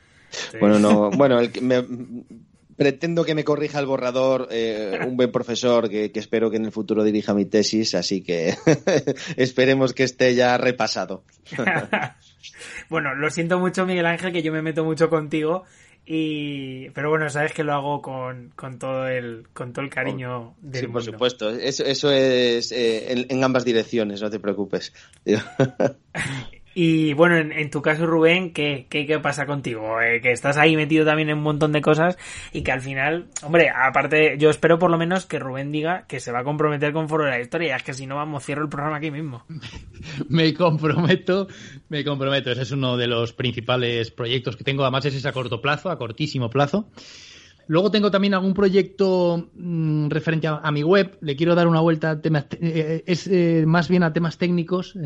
[0.59, 1.83] Bueno, no, bueno, el, me,
[2.77, 6.71] pretendo que me corrija el borrador eh, un buen profesor que, espero que en el
[6.71, 8.53] futuro dirija mi tesis, así que
[9.35, 11.23] esperemos que esté ya repasado.
[12.89, 15.63] bueno, lo siento mucho, Miguel Ángel, que yo me meto mucho contigo.
[16.09, 20.55] Y, pero bueno, sabes que lo hago con, con todo el con todo el cariño
[20.61, 21.49] del Sí, por supuesto.
[21.49, 24.93] Eso, eso es eh, en, ambas direcciones, no te preocupes.
[26.79, 29.99] Y bueno, en, tu caso, Rubén, ¿qué, qué, pasa contigo?
[29.99, 32.19] Eh, que estás ahí metido también en un montón de cosas
[32.53, 36.19] y que al final, hombre, aparte, yo espero por lo menos que Rubén diga que
[36.19, 37.77] se va a comprometer con Foro de la Historia.
[37.77, 39.43] Es que si no, vamos, cierro el programa aquí mismo.
[40.29, 41.47] me comprometo,
[41.89, 42.51] me comprometo.
[42.51, 44.83] Ese es uno de los principales proyectos que tengo.
[44.83, 46.91] Además, ese es a corto plazo, a cortísimo plazo.
[47.67, 51.17] Luego tengo también algún proyecto mm, referente a, mi web.
[51.21, 54.97] Le quiero dar una vuelta a temas, eh, eh, eh, más bien a temas técnicos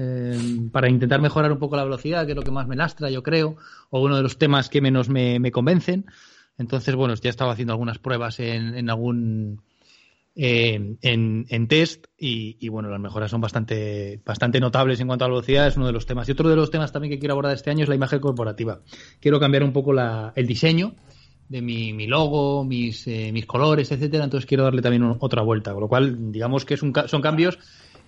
[0.72, 3.24] para intentar mejorar un poco la velocidad, que es lo que más me lastra, yo
[3.24, 3.58] creo,
[3.90, 6.06] o uno de los temas que menos me, convencen.
[6.58, 9.62] Entonces, bueno, ya estaba haciendo algunas pruebas en, algún
[10.36, 15.68] en, test y, bueno, las mejoras son bastante, bastante notables en cuanto a la velocidad,
[15.68, 16.30] es uno de los temas.
[16.30, 18.82] Y otro de los temas también que quiero abordar este año es la imagen corporativa.
[19.20, 20.94] Quiero cambiar un poco la, el diseño
[21.52, 24.24] de mi, mi logo, mis, eh, mis colores, etcétera.
[24.24, 25.74] Entonces quiero darle también otra vuelta.
[25.74, 27.60] Con lo cual, digamos que es un, son cambios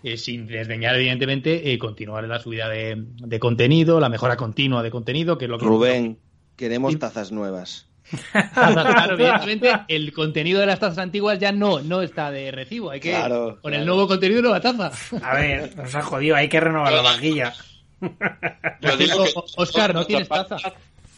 [0.01, 4.91] eh, sin desdeñar, evidentemente, eh, continuar la subida de, de, contenido, la mejora continua de
[4.91, 5.65] contenido, que es lo que.
[5.65, 6.19] Rubén,
[6.55, 7.89] queremos tazas nuevas.
[8.53, 12.91] claro, evidentemente, el contenido de las tazas antiguas ya no, no está de recibo.
[12.91, 13.13] Hay que.
[13.61, 14.89] con el nuevo contenido, nueva taza.
[15.21, 17.53] A ver, nos ha jodido, hay que renovar la vajilla.
[19.57, 20.57] Oscar, ¿no tienes taza?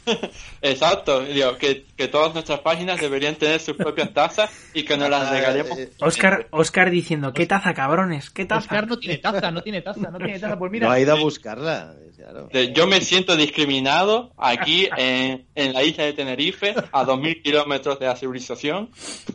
[0.62, 5.10] Exacto, digo, que, que, todas nuestras páginas deberían tener sus propias tazas y que nos
[5.10, 5.78] las ah, regalemos.
[5.78, 8.30] Eh, Oscar, Oscar diciendo, ¿qué taza, cabrones?
[8.30, 8.60] ¿Qué taza?
[8.60, 10.58] Oscar no tiene taza, no tiene taza, no tiene taza.
[10.58, 10.88] Pues mira.
[10.88, 11.96] No ha ido a buscarla.
[12.74, 18.06] Yo me siento discriminado aquí en, en la isla de Tenerife, a 2.000 kilómetros de
[18.08, 18.90] la civilización.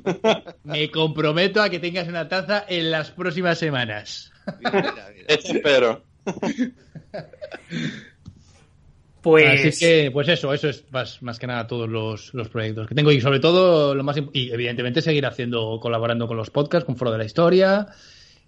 [0.64, 4.32] Me comprometo a que tengas una taza en las próximas semanas.
[5.28, 6.02] Espero.
[9.22, 9.66] Pues...
[9.66, 13.20] Así que, pues eso, eso es más, que nada todos los, proyectos que tengo y
[13.20, 17.18] sobre todo lo más y evidentemente seguir haciendo, colaborando con los podcasts, con Foro de
[17.18, 17.88] la Historia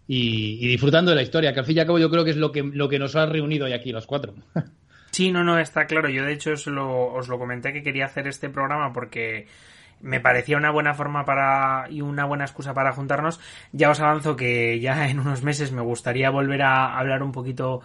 [0.06, 2.36] y, disfrutando de la historia, que al fin y al cabo yo creo que es
[2.36, 4.34] lo que, lo que nos ha reunido hoy aquí los cuatro.
[5.12, 6.08] Sí, no, no, está claro.
[6.08, 9.46] Yo de hecho os lo, os lo comenté que quería hacer este programa porque
[10.02, 13.38] me parecía una buena forma para y una buena excusa para juntarnos.
[13.72, 17.82] Ya os avanzo que ya en unos meses me gustaría volver a hablar un poquito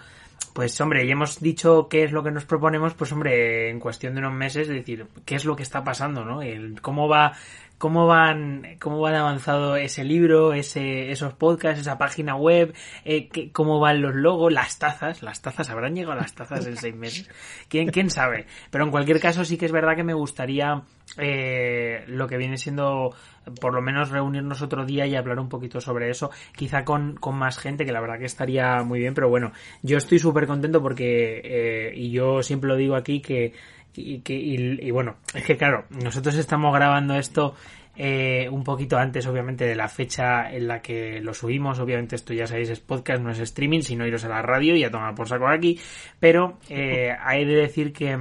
[0.54, 4.14] pues hombre, ya hemos dicho qué es lo que nos proponemos, pues hombre, en cuestión
[4.14, 6.42] de unos meses, decir, qué es lo que está pasando, ¿no?
[6.42, 7.34] El, cómo va,
[7.78, 12.74] cómo van, cómo van avanzado ese libro, ese, esos podcasts, esa página web,
[13.06, 16.96] eh, cómo van los logos, las tazas, las tazas, habrán llegado las tazas en seis
[16.96, 17.30] meses.
[17.70, 18.48] ¿Quién, quién sabe?
[18.72, 20.84] Pero en cualquier caso sí que es verdad que me gustaría,
[21.18, 23.14] eh, lo que viene siendo
[23.62, 27.36] por lo menos reunirnos otro día y hablar un poquito sobre eso, quizá con, con
[27.36, 29.52] más gente, que la verdad que estaría muy bien, pero bueno,
[29.82, 33.54] yo estoy súper contento porque, eh, y yo siempre lo digo aquí, que,
[33.98, 37.56] y, que, y, bueno, es que claro, nosotros estamos grabando esto
[37.96, 41.80] eh, un poquito antes, obviamente, de la fecha en la que lo subimos.
[41.80, 44.84] Obviamente, esto ya sabéis, es podcast, no es streaming, sino iros a la radio y
[44.84, 45.80] a tomar por saco aquí.
[46.20, 48.18] Pero eh, hay de decir que,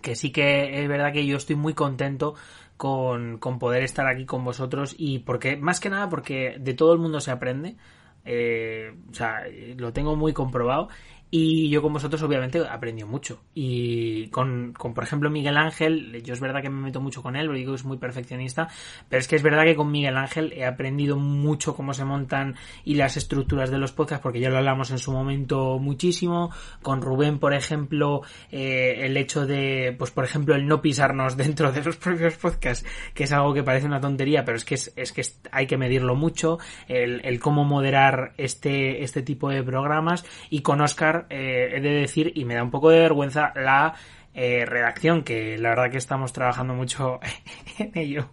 [0.00, 2.34] que sí que es verdad que yo estoy muy contento
[2.78, 6.94] con, con poder estar aquí con vosotros y porque, más que nada, porque de todo
[6.94, 7.76] el mundo se aprende.
[8.24, 9.42] Eh, o sea,
[9.76, 10.88] lo tengo muy comprobado
[11.30, 13.42] y yo con vosotros obviamente aprendido mucho.
[13.54, 17.36] Y con, con, por ejemplo, Miguel Ángel, yo es verdad que me meto mucho con
[17.36, 18.68] él, lo digo es muy perfeccionista,
[19.08, 22.56] pero es que es verdad que con Miguel Ángel he aprendido mucho cómo se montan
[22.84, 26.50] y las estructuras de los podcasts, porque ya lo hablamos en su momento muchísimo.
[26.82, 31.72] Con Rubén, por ejemplo, eh, el hecho de, pues por ejemplo, el no pisarnos dentro
[31.72, 34.92] de los propios podcasts, que es algo que parece una tontería, pero es que es,
[34.96, 40.24] es que hay que medirlo mucho, el, el cómo moderar este, este tipo de programas,
[40.48, 43.94] y con Oscar eh, he de decir, y me da un poco de vergüenza, la
[44.34, 47.20] eh, redacción, que la verdad que estamos trabajando mucho
[47.78, 48.30] en ello.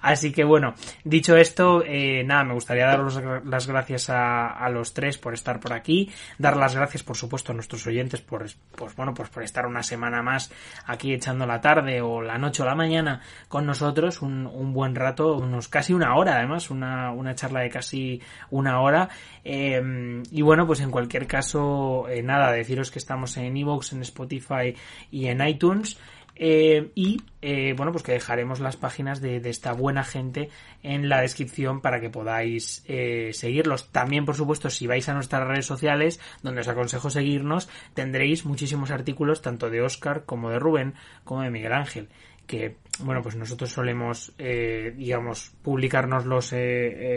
[0.00, 5.18] Así que bueno, dicho esto, eh, nada, me gustaría daros las gracias a, los tres
[5.18, 8.46] por estar por aquí, dar las gracias por supuesto a nuestros oyentes por,
[8.76, 10.52] pues bueno, pues por estar una semana más
[10.86, 15.36] aquí echando la tarde o la noche o la mañana con nosotros, un, buen rato,
[15.36, 19.08] unos casi una hora además, una, una charla de casi una hora.
[19.44, 24.02] Eh, y bueno, pues en cualquier caso, eh, nada, deciros que estamos en Evox, en
[24.02, 24.74] Spotify
[25.10, 25.98] y en iTunes.
[26.40, 30.50] Eh, y eh, bueno, pues que dejaremos las páginas de, esta buena gente
[30.84, 33.90] en la descripción para que podáis eh, seguirlos.
[33.90, 38.92] También, por supuesto, si vais a nuestras redes sociales, donde os aconsejo seguirnos, tendréis muchísimos
[38.92, 42.08] artículos tanto de Oscar como de Rubén como de Miguel Ángel
[42.46, 46.54] que bueno pues nosotros solemos digamos publicárnoslos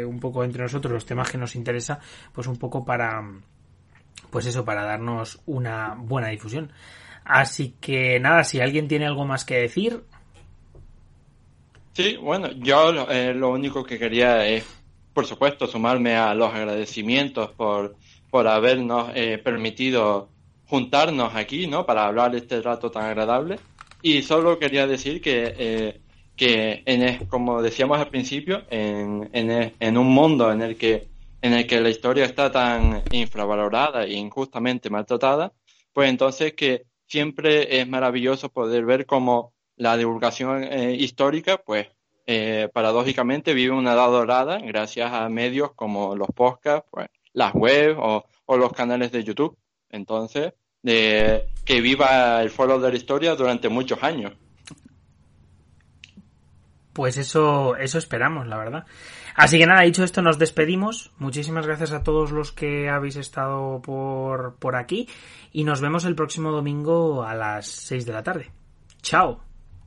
[0.05, 1.99] un poco entre nosotros los temas que nos interesa
[2.33, 3.23] pues un poco para
[4.29, 6.73] pues eso para darnos una buena difusión
[7.23, 10.03] Así que nada, si alguien tiene algo más que decir.
[11.93, 14.65] Sí, bueno, yo eh, lo único que quería es
[15.13, 17.95] por supuesto, sumarme a los agradecimientos por,
[18.29, 20.29] por habernos eh, permitido
[20.65, 21.85] juntarnos aquí, ¿no?
[21.85, 23.59] Para hablar este rato tan agradable.
[24.01, 26.01] Y solo quería decir que, eh,
[26.35, 31.09] que en, como decíamos al principio, en, en, en, un mundo en el que
[31.43, 35.51] en el que la historia está tan infravalorada e injustamente maltratada,
[35.91, 41.89] pues entonces que siempre es maravilloso poder ver cómo la divulgación eh, histórica, pues
[42.25, 47.97] eh, paradójicamente vive una edad dorada gracias a medios como los podcasts, pues, las webs
[47.99, 49.57] o, o los canales de YouTube.
[49.89, 54.31] Entonces, que viva el foro de la historia durante muchos años.
[56.93, 58.85] Pues eso, eso esperamos, la verdad.
[59.35, 61.11] Así que nada, dicho esto, nos despedimos.
[61.17, 65.07] Muchísimas gracias a todos los que habéis estado por, por aquí
[65.51, 68.51] y nos vemos el próximo domingo a las 6 de la tarde.
[69.01, 69.39] Chao.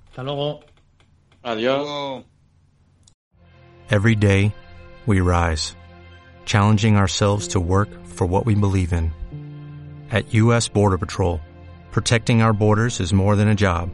[0.08, 0.60] Hasta luego.
[1.42, 2.24] Adiós.
[3.90, 4.54] Every day,
[5.06, 5.76] we rise,
[6.46, 9.12] challenging ourselves to work for what we believe in.
[10.10, 10.68] At U.S.
[10.68, 11.40] Border Patrol,
[11.90, 13.90] protecting our borders is more than a job.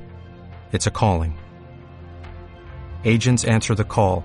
[0.73, 1.39] It's a calling.
[3.05, 4.25] Agents answer the call,